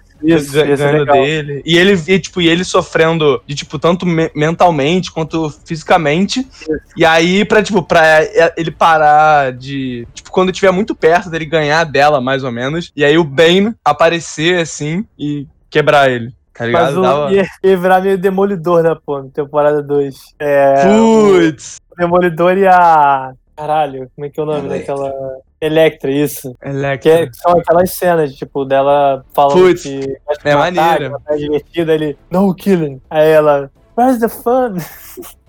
[0.56, 1.62] isso, isso é dele.
[1.66, 6.48] E ele, e, tipo, e ele sofrendo de, tipo, tanto me- mentalmente quanto fisicamente.
[6.96, 8.20] E aí, pra, tipo, pra
[8.56, 10.08] ele parar de.
[10.14, 12.90] Tipo, quando estiver muito perto dele ganhar dela, mais ou menos.
[12.96, 16.30] E aí o Bane aparecer, assim, e quebrar ele.
[16.52, 16.98] Tá Mas ligado?
[16.98, 17.32] o, Dava...
[17.32, 20.14] ia, ia virar meio demolidor, né, pô, na temporada 2.
[20.38, 20.84] É.
[20.86, 21.78] Putz!
[21.90, 23.32] O Demolidor e a.
[23.56, 24.94] Caralho, como é que é o nome Electra.
[24.94, 25.12] daquela.
[25.60, 26.54] Electra, isso.
[26.60, 27.12] Que, Electra.
[27.12, 30.16] é- que são aquelas cenas, tipo, dela falando Putz, que.
[30.44, 31.18] é matar, maneiro.
[31.18, 32.18] que tá divertida, ele.
[32.30, 33.00] No killing.
[33.10, 33.70] Aí ela.
[33.96, 34.76] Where's the fun?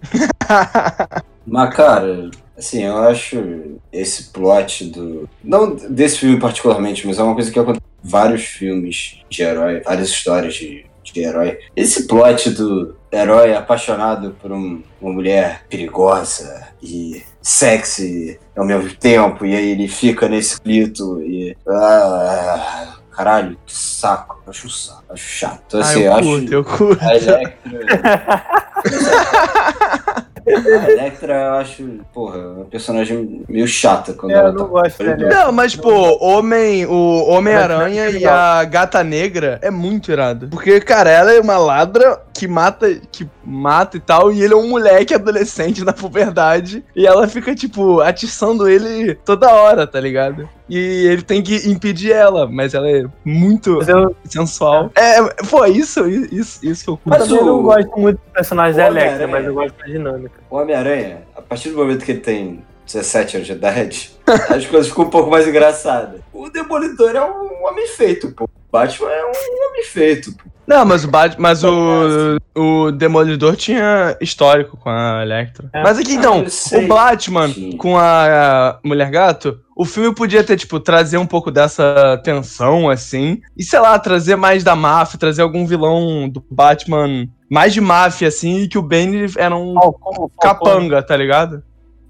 [1.46, 5.28] Mas, cara, assim, eu acho esse plot do.
[5.44, 9.82] Não desse filme particularmente, mas é uma coisa que acontece em vários filmes de herói,
[9.82, 11.58] várias histórias de, de herói.
[11.76, 19.46] Esse plot do herói apaixonado por um- uma mulher perigosa e sexy ao mesmo tempo,
[19.46, 21.56] e aí ele fica nesse clito e.
[21.68, 24.36] Ah, caralho, que saco.
[24.46, 25.64] Eu Acho um saco, acho chato.
[25.68, 26.30] Então, Ah, assim, eu eu acho.
[26.30, 27.04] curto, eu curto.
[30.48, 31.34] A Electra.
[31.34, 34.70] eu acho, porra, uma personagem meio chata quando É, ela eu não tá.
[34.70, 35.30] gosto da Electra.
[35.30, 40.48] Não, mas, pô, Homem, o Homem-Aranha e a Gata Negra é muito irado.
[40.50, 44.58] Porque, cara, ela é uma ladra que mata, que mata e tal, e ele é
[44.58, 50.48] um moleque adolescente na puberdade, e ela fica, tipo, atiçando ele toda hora, tá ligado?
[50.68, 54.90] E ele tem que impedir ela, mas ela é muito eu sensual.
[54.96, 57.20] É, pô, isso, isso, isso que eu curto.
[57.20, 60.40] Mas o- não gosto muito do personagem da Electra, mas eu gosto da dinâmica.
[60.50, 64.12] O Homem-Aranha, a partir do momento que ele tem 17 anos de idade,
[64.50, 66.22] as coisas ficam um pouco mais engraçadas.
[66.34, 68.46] O Demolidor é um homem feito, pô.
[68.46, 70.44] O Batman é um homem feito, pô.
[70.68, 75.70] Não, mas o Bat- mas o, o Demolidor tinha histórico com a Electra.
[75.74, 75.84] É.
[75.84, 76.86] Mas aqui então, Ah, sei.
[76.86, 77.78] o Batman Sim.
[77.78, 83.42] com a, Mulher Gato, o filme podia ter, tipo, trazer um pouco dessa tensão, assim.
[83.56, 88.28] E sei lá, trazer mais da máfia, trazer algum vilão do Batman mais de máfia,
[88.28, 90.30] assim, e que o Bane era um Falcão, Falcão.
[90.42, 91.62] capanga, tá ligado?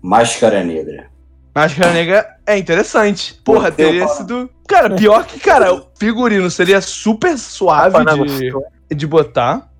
[0.02, 1.08] Máscara Negra.
[1.56, 3.34] Máscara Negra é interessante.
[3.46, 4.50] Porra, tem teria sido.
[4.68, 9.72] Cara, pior que, cara, o figurino seria super suave de, de botar.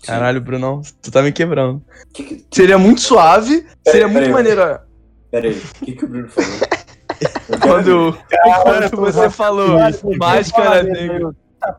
[0.00, 0.06] Sim.
[0.06, 1.82] Caralho, Brunão, tu tá me quebrando.
[2.12, 4.80] Que que- Seria muito suave, seria Peraí, muito maneiro.
[5.30, 6.50] Pera aí, o que, que o Bruno falou?
[7.60, 8.18] Quando,
[8.62, 9.76] quando você falou
[10.18, 11.34] máscara negra.
[11.60, 11.76] Tá?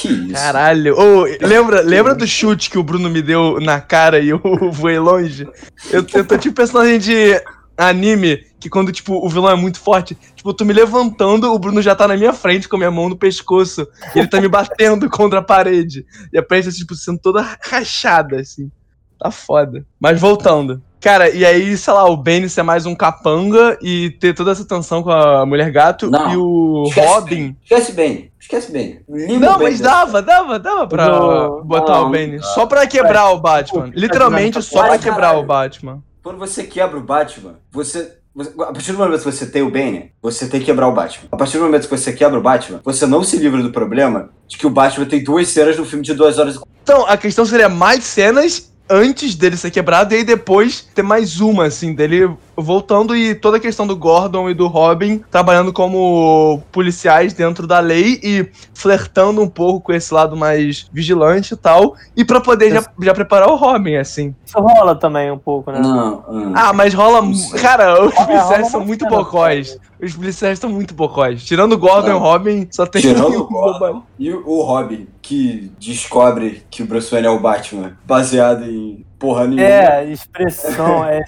[0.00, 0.32] Que isso?
[0.32, 0.98] Caralho.
[0.98, 4.40] Ô, lembra, lembra do chute que o Bruno me deu na cara e eu
[4.72, 5.46] voei longe?
[5.90, 7.42] Eu, eu tô tipo personagem de
[7.76, 11.58] anime que quando, tipo, o vilão é muito forte, tipo, eu tô me levantando, o
[11.58, 14.40] Bruno já tá na minha frente com a minha mão no pescoço e ele tá
[14.40, 16.06] me batendo contra a parede.
[16.32, 18.70] E a parede tá, tipo, sendo toda rachada, assim.
[19.18, 19.84] Tá foda.
[20.00, 20.82] Mas voltando.
[21.00, 24.64] Cara, e aí, sei lá, o Bane ser mais um capanga e ter toda essa
[24.66, 26.30] tensão com a mulher gato Não.
[26.32, 27.36] e o Esquece Robin.
[27.36, 29.00] bem, Esquece bem, esquece bem.
[29.08, 32.36] Limpa Não, mas dava, dava, dava pra Não, botar não, o Bane.
[32.36, 32.42] não.
[32.42, 33.90] Só pra quebrar o Batman.
[33.94, 35.40] Literalmente só pra quebrar caralho.
[35.40, 36.02] o Batman.
[36.22, 38.16] Quando você quebra o Batman, você
[38.60, 41.28] a partir do momento que você tem o Bane, você tem que quebrar o Batman.
[41.32, 44.30] A partir do momento que você quebra o Batman, você não se livra do problema
[44.46, 47.16] de que o Batman tem duas cenas no filme de duas horas e Então, a
[47.16, 51.94] questão seria mais cenas antes dele ser quebrado e aí depois ter mais uma, assim,
[51.94, 52.28] dele
[52.60, 57.80] voltando e toda a questão do Gordon e do Robin trabalhando como policiais dentro da
[57.80, 62.70] lei e flertando um pouco com esse lado mais vigilante e tal, e pra poder
[62.70, 64.34] já, já preparar o Robin, assim.
[64.44, 65.80] Isso rola também um pouco, né?
[65.80, 66.52] Não, hum.
[66.54, 67.22] Ah, mas rola.
[67.22, 67.32] Não.
[67.60, 69.78] Cara, os rola policiais são muito bocós.
[70.02, 71.44] Os policiais estão muito bocós.
[71.44, 72.20] Tirando o Gordon e o Não.
[72.20, 77.10] Robin, só tem Tirando o Gordon e o o Robin, que descobre que o Bruce
[77.10, 79.62] Wayne é o Batman, baseado em porra nenhuma.
[79.68, 81.22] É, expressão, é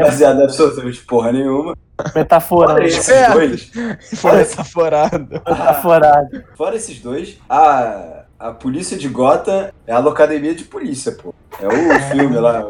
[0.00, 1.76] Baseado em absolutamente porra nenhuma.
[2.16, 2.72] metaforando.
[2.72, 3.70] Fora esses dois,
[4.20, 5.28] Foi metaforado.
[5.46, 6.44] Metaforado.
[6.56, 11.32] fora esses dois, a, a polícia de Gotham é a Locademia de Polícia, pô.
[11.60, 12.64] É o filme lá,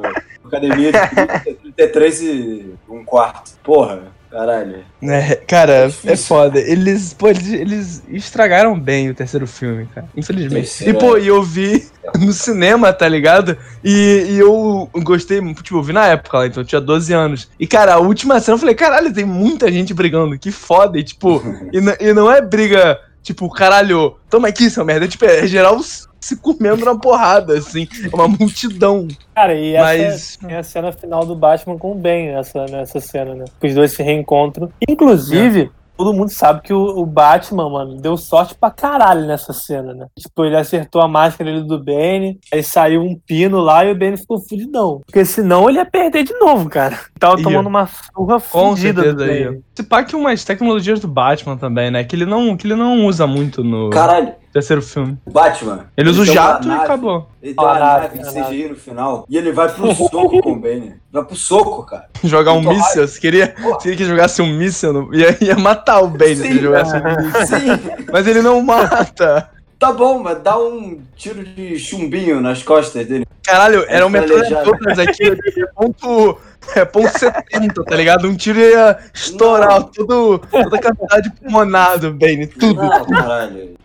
[0.45, 3.53] Academia de Polícia, 33 e um quarto.
[3.63, 4.85] Porra, caralho.
[5.03, 6.26] É, cara, é Difícil.
[6.26, 6.61] foda.
[6.61, 10.09] Eles, pô, eles, eles estragaram bem o terceiro filme, cara.
[10.16, 10.66] Infelizmente.
[10.66, 11.20] Terceiro, e, pô, é.
[11.20, 13.57] e eu vi no cinema, tá ligado?
[13.85, 17.51] E, e eu gostei, tipo, eu vi na época lá, então eu tinha 12 anos.
[17.59, 20.99] E, cara, a última cena eu falei, caralho, tem muita gente brigando, que foda.
[20.99, 25.07] E, tipo, e, e não é briga, tipo, caralho, toma aqui, seu merda.
[25.07, 25.81] É, tipo, é geral
[26.21, 27.89] se comendo na porrada, assim.
[28.12, 29.09] É uma multidão.
[29.35, 33.01] Cara, e essa Mas- é a cena final do Batman com o Ben nessa, nessa
[33.01, 33.45] cena, né?
[33.61, 34.71] Que os dois se reencontram.
[34.87, 39.93] Inclusive, todo mundo sabe que o, o Batman, mano, deu sorte pra caralho nessa cena,
[39.95, 40.07] né?
[40.18, 43.95] Tipo, ele acertou a máscara ali do Ben, aí saiu um pino lá e o
[43.95, 45.01] Ben ficou fudidão.
[45.07, 46.99] Porque senão ele ia perder de novo, cara.
[47.18, 47.43] Tava Ia.
[47.45, 49.49] tomando uma surra Com fudida do certeza Ben.
[49.57, 49.61] aí.
[49.75, 52.05] Se pá que umas tecnologias do Batman também, né?
[52.05, 55.17] Que ele não, que ele não usa muito no Caralho, terceiro filme.
[55.27, 55.87] o Batman.
[55.97, 57.29] Ele usa o jato e acabou.
[57.43, 60.61] Ele tem uma nave, de CGI no final e ele vai pro soco com o
[60.61, 60.95] Bane.
[61.13, 62.07] Vai pro soco, cara.
[62.23, 66.01] Jogar um míssil, você queria, se ele que jogasse um míssil, no- ia, ia matar
[66.03, 67.47] o Bane se ele jogasse um míssil.
[67.59, 69.51] Sim, Mas ele não mata.
[69.81, 73.26] Tá bom, mas dá um tiro de chumbinho nas costas dele.
[73.43, 76.39] Caralho, eram Tá metralhadoras aqui, é ponto,
[76.76, 78.28] é ponto 70, tá ligado?
[78.28, 82.83] Um tiro ia estourar todo, toda a capacidade pulmonar do Bane, tudo.
[82.83, 83.76] Não, caralho.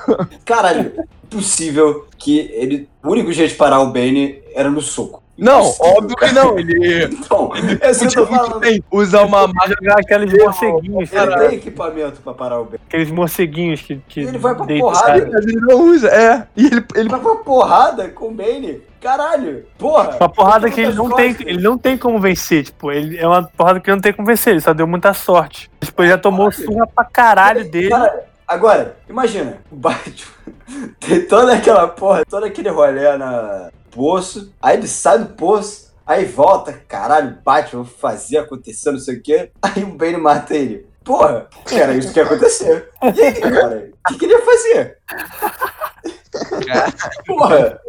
[0.44, 0.92] Caralho,
[1.30, 2.90] possível que ele.
[3.02, 5.24] O único jeito de parar o Bane era no soco.
[5.38, 8.60] Não, Impossível, óbvio que não, ele Então, é isso que eu tô muito falando.
[8.62, 11.50] bem usar uma máquina Jogar aqueles morceguinhos, Ele cara.
[11.50, 12.80] tem equipamento pra parar o Bane.
[12.88, 16.48] Aqueles morceguinhos que, que Ele vai pra porrada, ele não usa, é.
[16.56, 18.82] E ele, ele Ele vai pra porrada com o Bane.
[19.02, 20.18] Caralho, porra.
[20.20, 23.28] Uma porrada que ele Das não tem, ele não tem como vencer, tipo, ele é
[23.28, 25.70] uma porrada que ele não tem como vencer, ele só deu muita sorte.
[25.80, 27.90] Tipo, ele já tomou surra pra caralho dele.
[27.90, 30.32] Cara, agora, imagina, o Batman
[31.00, 36.26] tem toda aquela porra, todo aquele rolê na poço, aí ele sai do poço, aí
[36.26, 40.88] volta, caralho, Batman, vou fazer acontecer, não sei o quê, aí o Bane mata ele.
[41.04, 42.90] Porra, era isso que ia acontecer.
[43.16, 44.98] E aí, cara, o que, que ele ia fazer?
[47.28, 47.80] Porra.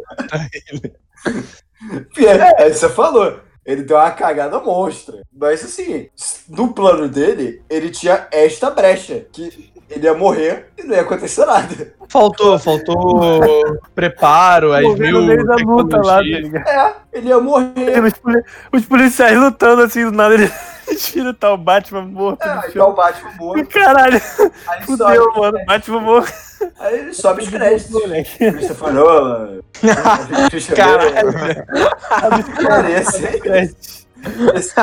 [2.59, 3.39] É, você falou.
[3.65, 5.23] Ele deu uma cagada monstra.
[5.33, 6.11] Mas assim,
[6.47, 9.25] no plano dele, ele tinha esta brecha.
[9.33, 11.93] Que ele ia morrer e não ia acontecer nada.
[12.09, 16.67] faltou, faltou preparo, aí viu no meio da luta lá, tá ligado?
[16.67, 18.03] É, ele ia morrer.
[18.03, 20.51] Os, poli- os policiais lutando assim, do nada ele
[20.97, 23.65] tira tá o Batman morto É, tá o Batman morto.
[23.69, 24.21] Caralho,
[24.67, 25.65] Aí fudeu, sobe, mano.
[25.65, 26.33] Batman morto.
[26.79, 28.01] aí ele sobe os créditos.
[28.37, 29.59] Christopher Nolan.
[29.83, 31.19] Nolan.
[32.61, 33.25] Cara, esse,
[34.55, 34.75] esse,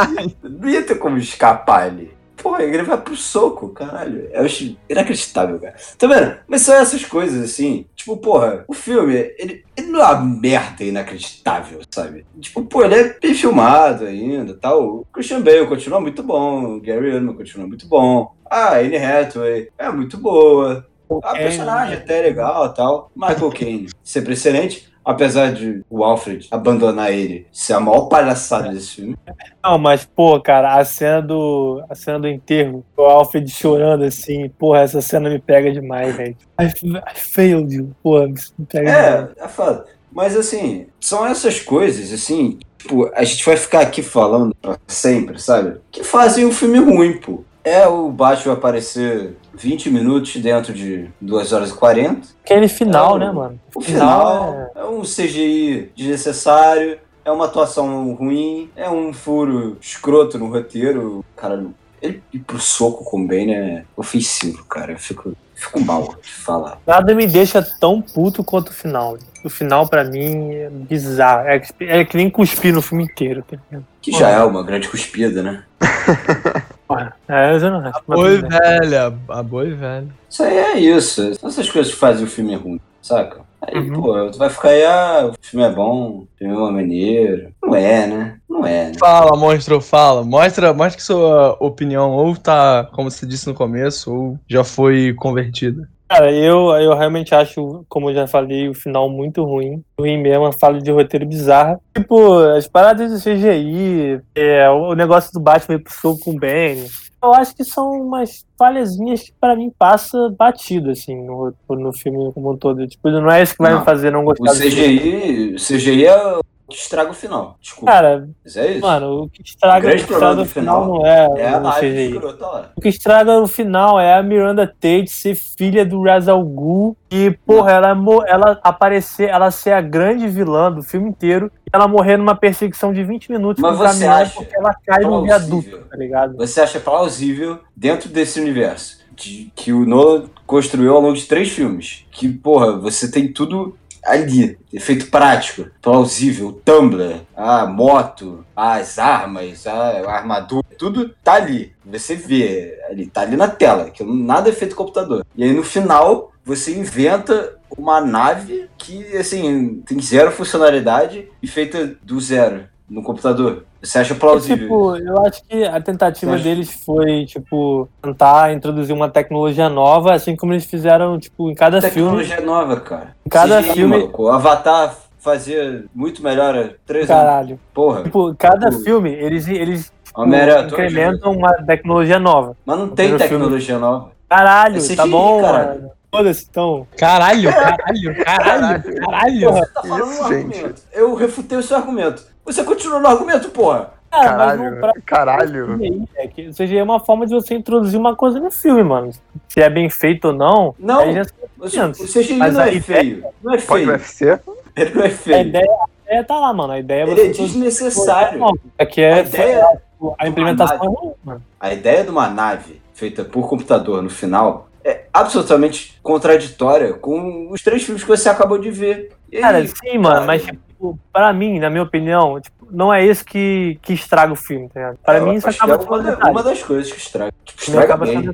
[0.43, 2.14] não ia ter como escapar ali.
[2.37, 4.29] Porra, ele vai pro soco, caralho.
[4.33, 5.75] Eu acho inacreditável, cara.
[5.97, 6.37] Tá vendo?
[6.47, 7.87] Mas são essas coisas, assim.
[7.95, 12.27] Tipo, porra, o filme, ele, ele não é uma merda inacreditável, sabe?
[12.41, 14.85] Tipo, pô, ele é bem filmado ainda tal.
[14.85, 16.77] O Christian Bale continua muito bom.
[16.77, 18.35] O Gary Oldman continua muito bom.
[18.51, 20.87] A Anne Hathaway é muito boa.
[21.23, 23.11] A Kane, personagem até é legal e tal.
[23.15, 24.93] Michael Caine, sempre excelente.
[25.05, 29.17] Apesar de o Alfred abandonar ele ser a maior palhaçada desse filme.
[29.63, 31.85] Não, mas, pô, cara, a cena do.
[31.91, 36.37] A cena do enterro, o Alfred chorando assim, porra, essa cena me pega demais, velho.
[36.59, 37.95] I, I failed you.
[38.03, 39.37] Porra, isso me pega demais.
[39.37, 39.85] É, é foda.
[40.11, 45.41] Mas assim, são essas coisas, assim, tipo, a gente vai ficar aqui falando pra sempre,
[45.41, 45.81] sabe?
[45.91, 47.43] Que fazem um filme ruim, pô.
[47.65, 52.29] É o Batman aparecer 20 minutos dentro de 2 horas e 40.
[52.45, 53.61] Aquele final, É, né, mano?
[53.75, 60.39] O Final final é um CGI desnecessário, é uma atuação ruim, é um furo escroto
[60.39, 61.25] no roteiro.
[61.37, 61.65] Cara,
[62.03, 64.93] ele ir pro soco com o Bane é ofensivo, cara.
[64.93, 66.79] Eu fico, fico mal de falar.
[66.87, 69.17] Nada me deixa tão puto quanto o final.
[69.43, 71.47] O final, pra mim, é bizarro.
[71.49, 73.87] É, que- é que nem cuspir no filme inteiro, tá ligado?
[74.03, 75.65] Que já é uma grande cuspida, né?
[76.97, 78.01] Porra, é, eu não acho.
[78.07, 80.09] mas Boi velha, a boi velha.
[80.29, 81.35] Isso aí é isso.
[81.35, 83.41] São essas coisas que fazem o filme ruim, saca?
[83.67, 84.03] Aí, Uhum.
[84.03, 87.49] pô, tu vai ficar aí, ah, o filme é bom, o filme é maneiro.
[87.63, 88.37] Não é, né?
[88.49, 88.93] Não é, né?
[88.99, 90.23] Fala, monstro, fala.
[90.23, 95.15] Mostra, mostra que sua opinião ou tá, como você disse no começo, ou já foi
[95.15, 95.89] convertida.
[96.15, 99.83] Cara, eu, eu realmente acho, como eu já falei, o final muito ruim.
[99.99, 101.81] Ruim mesmo, uma falha de roteiro bizarra.
[101.93, 106.39] Tipo, as paradas do CGI, é, o negócio do Batman ir pro soco com o
[106.39, 106.89] Bane.
[107.21, 112.33] Eu acho que são umas falhazinhas que pra mim passa batido, assim, no, no filme
[112.33, 112.87] como um todo.
[112.87, 113.81] Tipo, não é isso que vai Não.
[113.81, 114.59] me fazer não O gostar do.
[114.61, 116.39] CGI, o CGI é
[116.69, 117.57] que estraga o final.
[117.61, 117.93] Desculpa.
[117.93, 118.81] Cara, Mas é isso.
[118.81, 121.61] mano, o que estraga, O grande o problema do final final não é, é a
[121.61, 122.71] nave escrota lá.
[122.77, 126.97] O que estraga no final é a Miranda Tate ser filha do Ra's al Ghul
[127.11, 127.97] e, porra, ela,
[128.27, 133.03] ela aparecer, ela ser a grande vilã do filme inteiro ela morrer numa perseguição de
[133.03, 135.61] 20 minutos Mas você acha porque ela cai no plausível?
[135.61, 136.37] viaduto, tá ligado?
[136.37, 141.49] Você acha plausível, dentro desse universo, de, que o Nolan construiu ao longo de três
[141.51, 149.67] filmes, que, porra, você tem tudo ali, efeito prático, plausível, Tumblr, a moto, as armas,
[149.67, 151.73] a armadura, tudo tá ali.
[151.85, 155.25] Você vê ali, tá ali na tela, que nada é feito computador.
[155.37, 161.97] E aí no final, você inventa uma nave que, assim, tem zero funcionalidade e feita
[162.03, 163.65] do zero no computador.
[163.83, 164.59] Você acha plausível?
[164.59, 170.37] Tipo, eu acho que a tentativa deles foi, tipo, tentar introduzir uma tecnologia nova, assim
[170.37, 172.19] como eles fizeram, tipo, em cada filme.
[172.25, 173.17] Tecnologia nova, cara.
[173.27, 174.25] Em cada CGI, filme- maluco.
[174.25, 177.23] O Avatar fazia muito melhor há três anos.
[177.23, 177.61] Caralho.
[177.73, 178.03] Porra.
[178.05, 182.57] Tipo, cada Tipo, filme, eles, eles tipo, incrementam uma tecnologia nova.
[182.65, 184.11] Mas não tem tecnologia nova.
[184.29, 185.91] Caralho, É CGI, tá bom, caralho.
[186.17, 186.87] Foda-se, então.
[186.97, 189.53] Caralho, caralho, caralho, caralho.
[189.53, 190.55] Você tá falando Isso, um gente.
[190.59, 190.83] argumento.
[190.93, 192.25] Eu refutei o seu argumento.
[192.45, 193.91] Você continua no argumento, porra.
[194.11, 196.07] Cara, Caralho, mas pra caralho.
[196.17, 199.11] É que o CGI é uma forma de você introduzir uma coisa no filme, mano.
[199.49, 201.01] Se é bem feito ou não, Não.
[201.01, 201.23] aí já
[201.59, 203.25] O, CGI não a é ideia- feio.
[203.43, 203.89] Não é Pode feio.
[203.91, 204.39] UFC?
[204.77, 205.41] Ele não é a feio.
[205.49, 206.73] ideia, a ideia tá lá, mano.
[206.75, 208.41] A ideia é Ele você é desnecessário.
[208.79, 211.43] É que A é, ideia tipo, a implementação é ruim, mano.
[211.59, 217.63] A ideia de uma nave feita por computador no final é absolutamente contraditória com os
[217.63, 219.13] três filmes que você acabou de ver.
[219.33, 220.27] E aí, Cara, sim, mano, cara?
[220.27, 224.37] mas, tipo, pra mim, na minha opinião, tipo, não é isso que, que estraga o
[224.37, 224.99] filme, tá ligado?
[225.03, 227.33] Pra eu mim, isso acaba é sendo uma, uma das coisas que estraga.
[227.45, 228.31] Tipo, estraga bem.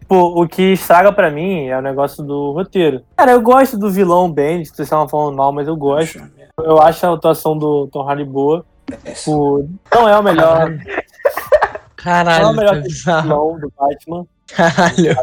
[0.00, 3.02] Tipo, o que estraga pra mim é o negócio do roteiro.
[3.16, 6.20] Cara, eu gosto do vilão Ben, que vocês estavam falando mal, mas eu gosto.
[6.58, 8.64] Eu acho a atuação do Tom Hardy boa.
[9.04, 10.70] É Tipo, não é o melhor
[12.04, 14.26] Não é Caralho, o melhor vilão do Batman.
[14.46, 15.16] Caralho.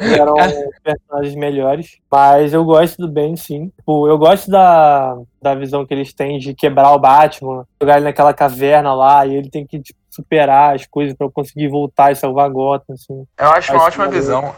[0.00, 0.34] eram
[0.82, 1.98] personagens melhores.
[2.10, 3.72] Mas eu gosto do Ben, sim.
[3.76, 8.04] Tipo, eu gosto da, da visão que eles têm de quebrar o Batman, jogar ele
[8.04, 12.16] naquela caverna lá, e ele tem que tipo, superar as coisas pra conseguir voltar e
[12.16, 13.24] salvar Gotham, assim.
[13.38, 14.54] Eu acho uma ótima visão.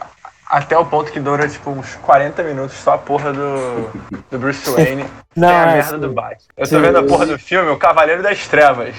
[0.46, 3.88] Até o ponto que dura, tipo, uns 40 minutos só a porra do,
[4.28, 5.05] do Bruce Wayne.
[5.36, 6.01] Não, tem a é, merda sim.
[6.01, 6.48] do Batman.
[6.57, 8.96] Eu tô Sim, vendo a porra do filme, o Cavaleiro das Trevas.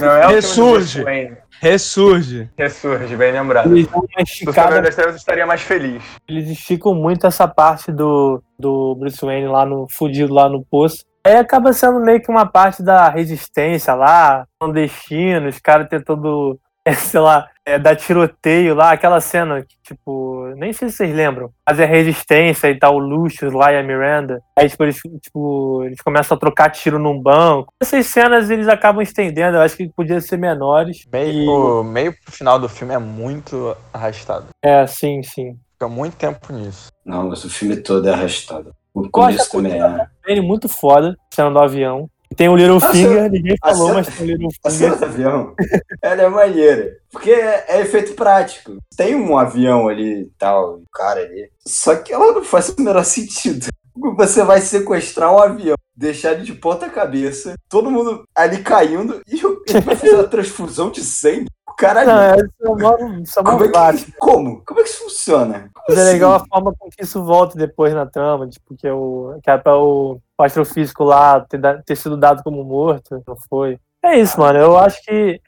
[0.00, 1.02] Não é Ressurge.
[1.02, 1.36] Bruce Wayne.
[1.60, 2.50] Ressurge.
[2.56, 3.70] Ressurge, bem lembrado.
[3.70, 6.02] Eles dão uma esticada das Trevas, eu estaria mais feliz.
[6.26, 11.04] eles esticam muito essa parte do, do Bruce Wayne lá no fudido lá no poço.
[11.22, 16.94] Aí acaba sendo meio que uma parte da resistência lá, clandestino, os caras tentando, é,
[16.96, 21.50] sei lá, é, dar tiroteio lá, aquela cena que, tipo, nem sei se vocês lembram,
[21.66, 24.40] mas é resistência e tal, o Lucius lá e a Miranda.
[24.56, 27.72] Aí, tipo, eles, tipo, eles começam a trocar tiro num banco.
[27.80, 31.06] Essas cenas eles acabam estendendo, eu acho que podiam ser menores.
[31.12, 34.46] Meio, meio pro final do filme é muito arrastado.
[34.62, 35.58] É, sim, sim.
[35.72, 36.90] Fica muito tempo nisso.
[37.04, 38.74] Não, mas o filme todo é arrastado.
[38.92, 40.06] O começo da também é.
[40.26, 42.10] Ele muito foda, cena do avião.
[42.40, 44.96] Tem o Ah, Littlefinger, ninguém a falou, cena- mas tem o A cena Littlefinger.
[44.98, 45.54] do avião,
[46.00, 46.96] ela é maneira.
[47.12, 48.78] Porque é, é efeito prático.
[48.96, 51.50] Tem um avião ali e tal, um cara ali.
[51.66, 53.66] Só que ela não faz o menor sentido.
[54.16, 59.34] Você vai sequestrar um avião, deixar ele de ponta cabeça, todo mundo ali caindo, e
[59.68, 61.44] ele vai fazer uma transfusão de sangue.
[61.68, 62.40] O cara Não, ali.
[62.40, 64.64] é, isso é mó- isso é mó Como é, que, como?
[64.64, 65.70] Como é que isso funciona?
[65.74, 66.12] Como Mas é assim?
[66.12, 69.50] legal a forma com que isso volta depois na trama, tipo, que, é o, que
[69.50, 73.78] é pra o, o astrofísico lá ter, ter sido dado como morto, não foi.
[74.02, 74.58] É isso, mano.
[74.58, 75.40] Eu acho que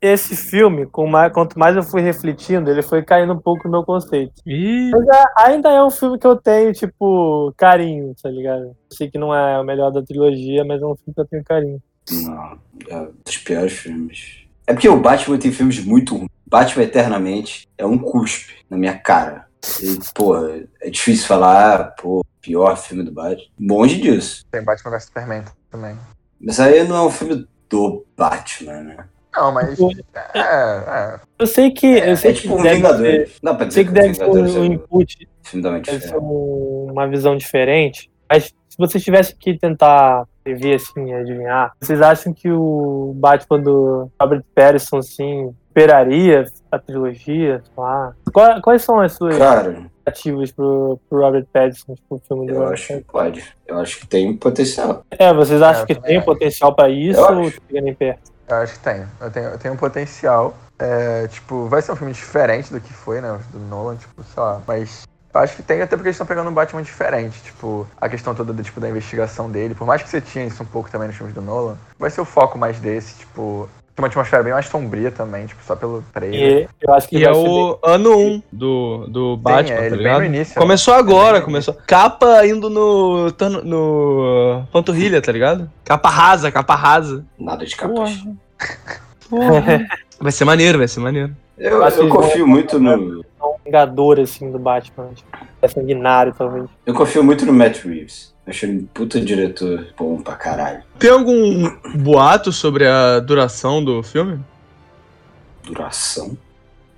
[0.00, 4.34] esse, filme, quanto mais eu fui refletindo, ele foi caindo um pouco no meu conceito.
[4.44, 8.64] Ih, Mas é- ainda é um filme que eu tenho, tipo, carinho, tá ligado?
[8.64, 11.26] Eu sei que não é o melhor da trilogia, mas é um filme que eu
[11.26, 11.80] tenho carinho.
[12.10, 12.58] Não,
[12.88, 14.46] é um dos piores filmes.
[14.66, 16.30] É porque o Batman tem filmes muito ruins.
[16.44, 19.46] Batman Eternamente é um cuspe na minha cara.
[19.82, 20.36] E, pô,
[20.80, 23.44] é difícil falar, pô, pior filme do Batman.
[23.60, 24.44] Longe disso.
[24.50, 25.96] Tem Batman vs Superman também.
[26.40, 28.96] Mas aí não é um filme do Batman, né?
[29.34, 29.78] Não, mas.
[30.34, 31.20] É, é.
[31.38, 31.86] Eu sei que.
[31.86, 33.32] É, eu sei é tipo um que deve ser, Vingadores.
[33.42, 35.28] Dá pra eu dizer sei que deve ser Vingadores um é input,
[35.82, 38.10] deve ser um- uma visão diferente.
[38.28, 44.10] Mas se vocês tivessem que tentar prever, assim, adivinhar, vocês acham que o Batman do
[44.20, 47.60] Robert Pattinson, assim, superaria a trilogia?
[47.64, 48.12] Sei lá.
[48.32, 52.58] Qual- quais são as suas Cara, expectativas pro, pro Robert Pattinson, pro filme do eu
[52.60, 53.54] Robert acho que pode.
[53.66, 55.04] Eu acho que tem potencial.
[55.10, 56.26] É, vocês acham eu que tem acho.
[56.26, 57.60] potencial pra isso Eu ou acho.
[57.68, 58.30] chega nem perto?
[58.48, 59.04] Eu acho que tem.
[59.20, 60.54] Eu tenho, eu tenho um potencial.
[60.78, 63.40] É, tipo, vai ser um filme diferente do que foi, né?
[63.50, 64.62] Do Nolan, tipo, sei lá.
[64.68, 65.02] Mas
[65.36, 67.40] eu acho que tem, até porque eles estão pegando um Batman diferente.
[67.42, 69.74] Tipo, a questão toda do, tipo, da investigação dele.
[69.74, 72.20] Por mais que você tinha isso um pouco também nos filmes do Nolan, vai ser
[72.20, 73.68] o foco mais desse, tipo.
[73.94, 76.68] Tem uma atmosfera bem mais sombria também, tipo, só pelo trailer.
[76.82, 79.76] E eu acho que E é ser bem- o ano 1 do, do Batman, é,
[79.78, 80.18] tá ele bem ligado?
[80.20, 81.00] no início, começou né?
[81.00, 81.74] agora, no começou.
[81.86, 83.30] Capa indo no.
[83.30, 84.66] no- no.
[84.70, 85.70] Panturrilha, tá ligado?
[85.82, 87.24] Capa rasa, capa rasa.
[87.38, 88.22] Nada de capas.
[89.30, 89.86] Porra.
[90.20, 91.36] Vai ser maneiro, vai ser maneiro.
[91.58, 93.20] Eu, Acho eu que confio muito no.
[93.20, 95.10] um vingador, assim, do Batman.
[95.14, 95.28] Tipo,
[95.60, 96.66] é sanguinário, talvez.
[96.86, 98.34] Eu confio muito no Matt Reeves.
[98.46, 100.82] Achei ele um puta diretor bom pra caralho.
[100.98, 104.38] Tem algum boato sobre a duração do filme?
[105.64, 106.36] Duração.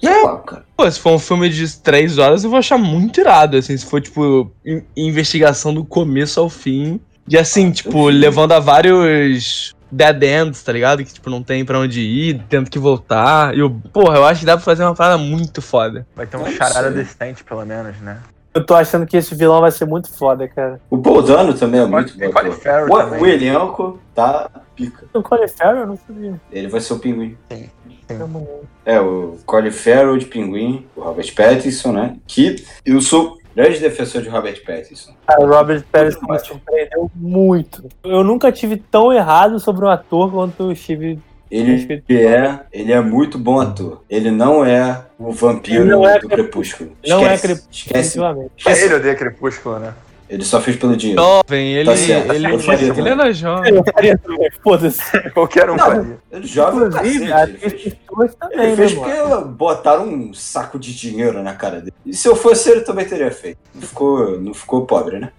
[0.02, 0.06] É.
[0.12, 0.64] Sei lá, cara.
[0.76, 3.84] Pô, se for um filme de três horas, eu vou achar muito irado, assim, se
[3.86, 7.00] for, tipo, in- investigação do começo ao fim.
[7.26, 11.04] E assim, Ah, tipo, levando a vários dead ends, tá ligado?
[11.04, 13.54] Que, tipo, não tem pra onde ir, tendo que voltar.
[13.54, 16.06] E, eu, porra, eu acho que dá pra fazer uma parada muito foda.
[16.14, 17.02] Vai ter um Não charada sei.
[17.02, 18.18] decente, pelo menos, né?
[18.54, 20.80] Eu tô achando que esse vilão vai ser muito foda, cara.
[20.90, 23.20] O Paul Dano também é muito bom.
[23.20, 25.06] O, elenco tá pica.
[25.12, 26.40] O Colin Farrell, eu não sabia.
[26.50, 27.36] Ele vai ser o pinguim.
[28.10, 28.48] Não, não.
[28.84, 32.16] É, o Colin Farrell de pinguim, o Robert Pattinson, né?
[32.26, 35.12] Que eu sou grande defensor de Robert Pattinson.
[35.26, 37.88] Cara, o Robert Pattinson me surpreendeu muito.
[38.04, 41.18] Eu nunca tive tão errado sobre um ator quanto eu estive.
[41.50, 44.04] Ele é, ele é muito bom ator.
[44.08, 46.90] Ele não é o vampiro não é do Crepúsculo.
[46.90, 46.96] Crepúsculo.
[47.06, 48.50] Não é Esquece, Crepúsculo, Esquece.
[48.56, 48.84] esquece.
[48.84, 49.94] Ele odeia Crepúsculo, né?
[50.28, 51.22] Ele só fez pelo dinheiro.
[51.22, 53.74] Jovem, ele, Tá certo, ele, eu faria ele, era jovem.
[53.74, 55.00] Eu faria também, foda-se.
[55.32, 56.18] Qualquer um Não, faria.
[56.30, 57.58] Ele o Inclusive, cacete.
[57.62, 59.46] Ele fez, também, ele fez né, porque mano?
[59.46, 61.92] botaram um saco de dinheiro na cara dele.
[62.04, 63.58] E se eu fosse ele, também teria feito.
[63.74, 65.30] Não ficou, não ficou pobre, né?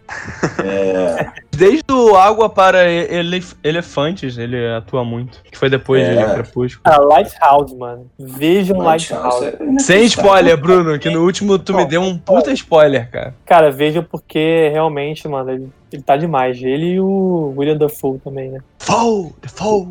[0.64, 5.42] É, Desde o Água para Elef- Elefantes, ele atua muito.
[5.44, 6.16] Que foi depois É.
[6.26, 6.84] de Crepúsculo.
[6.84, 8.10] Cara, Lighthouse, mano.
[8.18, 9.46] Vejam Lighthouse.
[9.46, 13.36] é Sem spoiler, Bruno, que no último tu me deu um puta spoiler, cara.
[13.46, 16.62] Cara, vejam porque realmente, mano, ele, ele tá demais.
[16.62, 18.60] Ele e o William Dafoe também, né?
[18.80, 19.32] Foe.
[19.42, 19.88] Dafoe.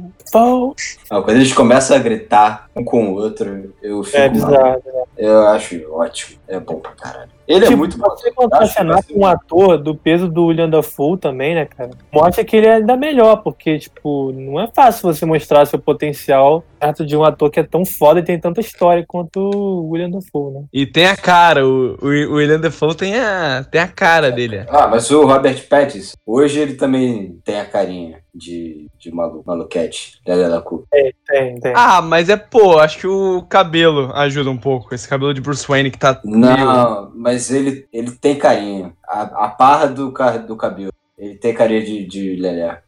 [1.11, 4.82] Não, quando eles começam a gritar um com o outro, eu fico É bizarro.
[5.16, 6.38] Eu acho ótimo.
[6.46, 7.30] É bom pra caralho.
[7.46, 8.11] Ele é Tipo, muito bom.
[8.11, 11.90] você contracenar com um ator do peso do William Dafoe também, né, cara?
[12.12, 16.62] Mostra que ele é ainda melhor, porque, tipo, não é fácil você mostrar seu potencial
[16.78, 20.11] perto de um ator que é tão foda e tem tanta história quanto o William
[20.11, 20.64] Dafoe, né?
[20.72, 24.64] E tem a cara, o, o, o William Defoe tem a, tem a cara dele.
[24.68, 25.88] Ah, mas o Robert Pattinson,
[26.26, 30.20] hoje ele também tem a carinha de, de malu, maluquete.
[30.26, 30.84] Lelé da cu.
[30.91, 31.12] Tem,
[31.61, 31.72] tem.
[31.74, 34.95] Ah, mas é, pô, acho que o cabelo ajuda um pouco.
[34.95, 36.20] Esse cabelo de Bruce Wayne que tá.
[36.24, 38.93] meio- Não, mas ele, ele tem carinha.
[39.07, 40.12] A, a parra do,
[40.47, 40.93] do cabelo.
[41.16, 42.80] Ele tem carinha de, de Lelé.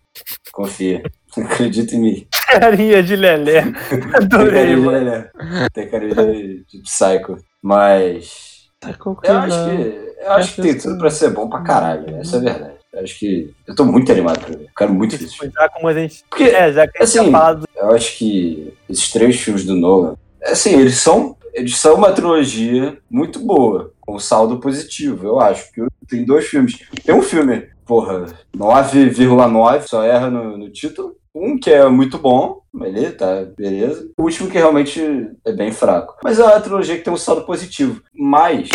[0.53, 1.03] Confia.
[1.37, 2.27] Acredita em mim.
[2.49, 3.63] Carinha de Lelé.
[3.89, 4.87] Tem Adorei, carinha de.
[4.89, 5.31] Lelé.
[5.73, 7.37] Tem carinha de, de Psycho.
[7.63, 8.69] Mas.
[8.81, 10.11] Tá Eu acho que.
[10.21, 12.17] Eu acho que tem tudo pra ser bom pra caralho.
[12.17, 12.70] Essa é a verdade.
[12.95, 13.55] Acho que.
[13.67, 14.65] Eu tô muito animado pra ver.
[14.65, 15.17] Eu quero muito.
[15.17, 16.25] Já como a gente.
[16.29, 17.67] Porque É, já que assim, falado.
[17.77, 22.99] eu acho que esses três filmes do Nolan, assim, eles são, eles são uma trilogia
[23.09, 25.67] muito boa, com saldo positivo, eu acho.
[25.73, 26.79] Porque tem dois filmes.
[27.05, 28.27] Tem um filme, porra,
[28.57, 31.17] 9,9, só erra no, no título.
[31.33, 34.11] Um que é muito bom, beleza, tá, beleza.
[34.19, 35.01] O último que realmente
[35.45, 36.17] é bem fraco.
[36.25, 38.03] Mas é uma trilogia que tem um saldo positivo.
[38.13, 38.69] Mas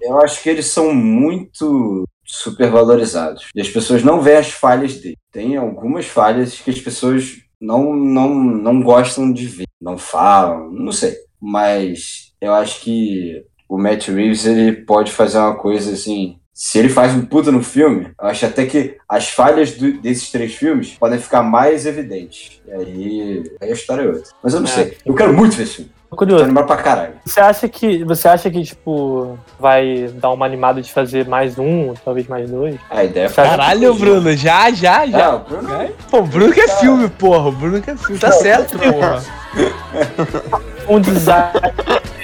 [0.00, 3.46] eu acho que eles são muito supervalorizados.
[3.54, 5.16] E as pessoas não veem as falhas dele.
[5.32, 10.92] Tem algumas falhas que as pessoas não, não, não gostam de ver, não falam, não
[10.92, 11.16] sei.
[11.40, 16.38] Mas eu acho que o Matt Reeves ele pode fazer uma coisa assim.
[16.52, 20.28] Se ele faz um puta no filme, eu acho até que as falhas do- desses
[20.30, 22.60] três filmes podem ficar mais evidentes.
[22.66, 24.24] E aí, aí a história é outra.
[24.42, 24.72] Mas eu não É.
[24.72, 24.96] sei.
[25.06, 25.90] Eu quero muito ver esse filme.
[26.10, 26.44] Tô Tô curioso.
[26.44, 27.12] animado pra caralho.
[27.24, 28.02] Você acha que.
[28.04, 32.76] Você acha que, tipo, vai dar uma animada de fazer mais um, talvez mais dois?
[32.88, 35.18] A ideia é Caralho, Bruno, já, já, já.
[35.18, 37.48] É, o Bruno Pô, o Bruno quer filme, porra.
[37.48, 38.18] O Bruno quer filme.
[38.18, 39.22] Tá certo, porra.
[40.88, 41.50] Um design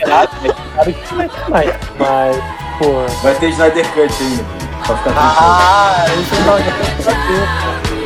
[0.01, 0.55] errado, né?
[0.75, 1.71] claro que vai ter mais.
[1.99, 2.37] Mas,
[2.79, 3.23] pô.
[3.23, 4.45] vai ter Snyder Cut ainda.
[4.87, 5.37] Só ficar tranquilo.
[5.39, 6.63] Ah, isso não é
[7.03, 8.04] pra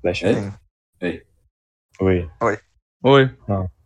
[0.00, 0.22] Flash.
[0.22, 0.34] Ei?
[1.02, 1.20] Sim.
[2.00, 2.30] Oi.
[3.04, 3.36] Oi.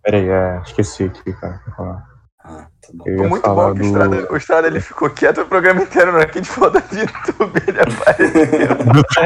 [0.03, 1.59] Peraí, é, esqueci aqui, cara.
[1.65, 2.07] pra falar.
[2.45, 3.05] Ah, tá bom.
[3.05, 3.85] Foi muito bom que o.
[3.85, 6.71] Estrada, o Estrada ele ficou quieto o programa inteiro, na hora que a gente falou
[6.71, 8.45] da YouTube, ele apareceu.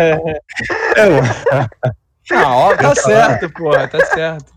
[0.97, 1.29] É, mano.
[2.31, 4.53] Ah, ó, tá certo, porra, tá certo.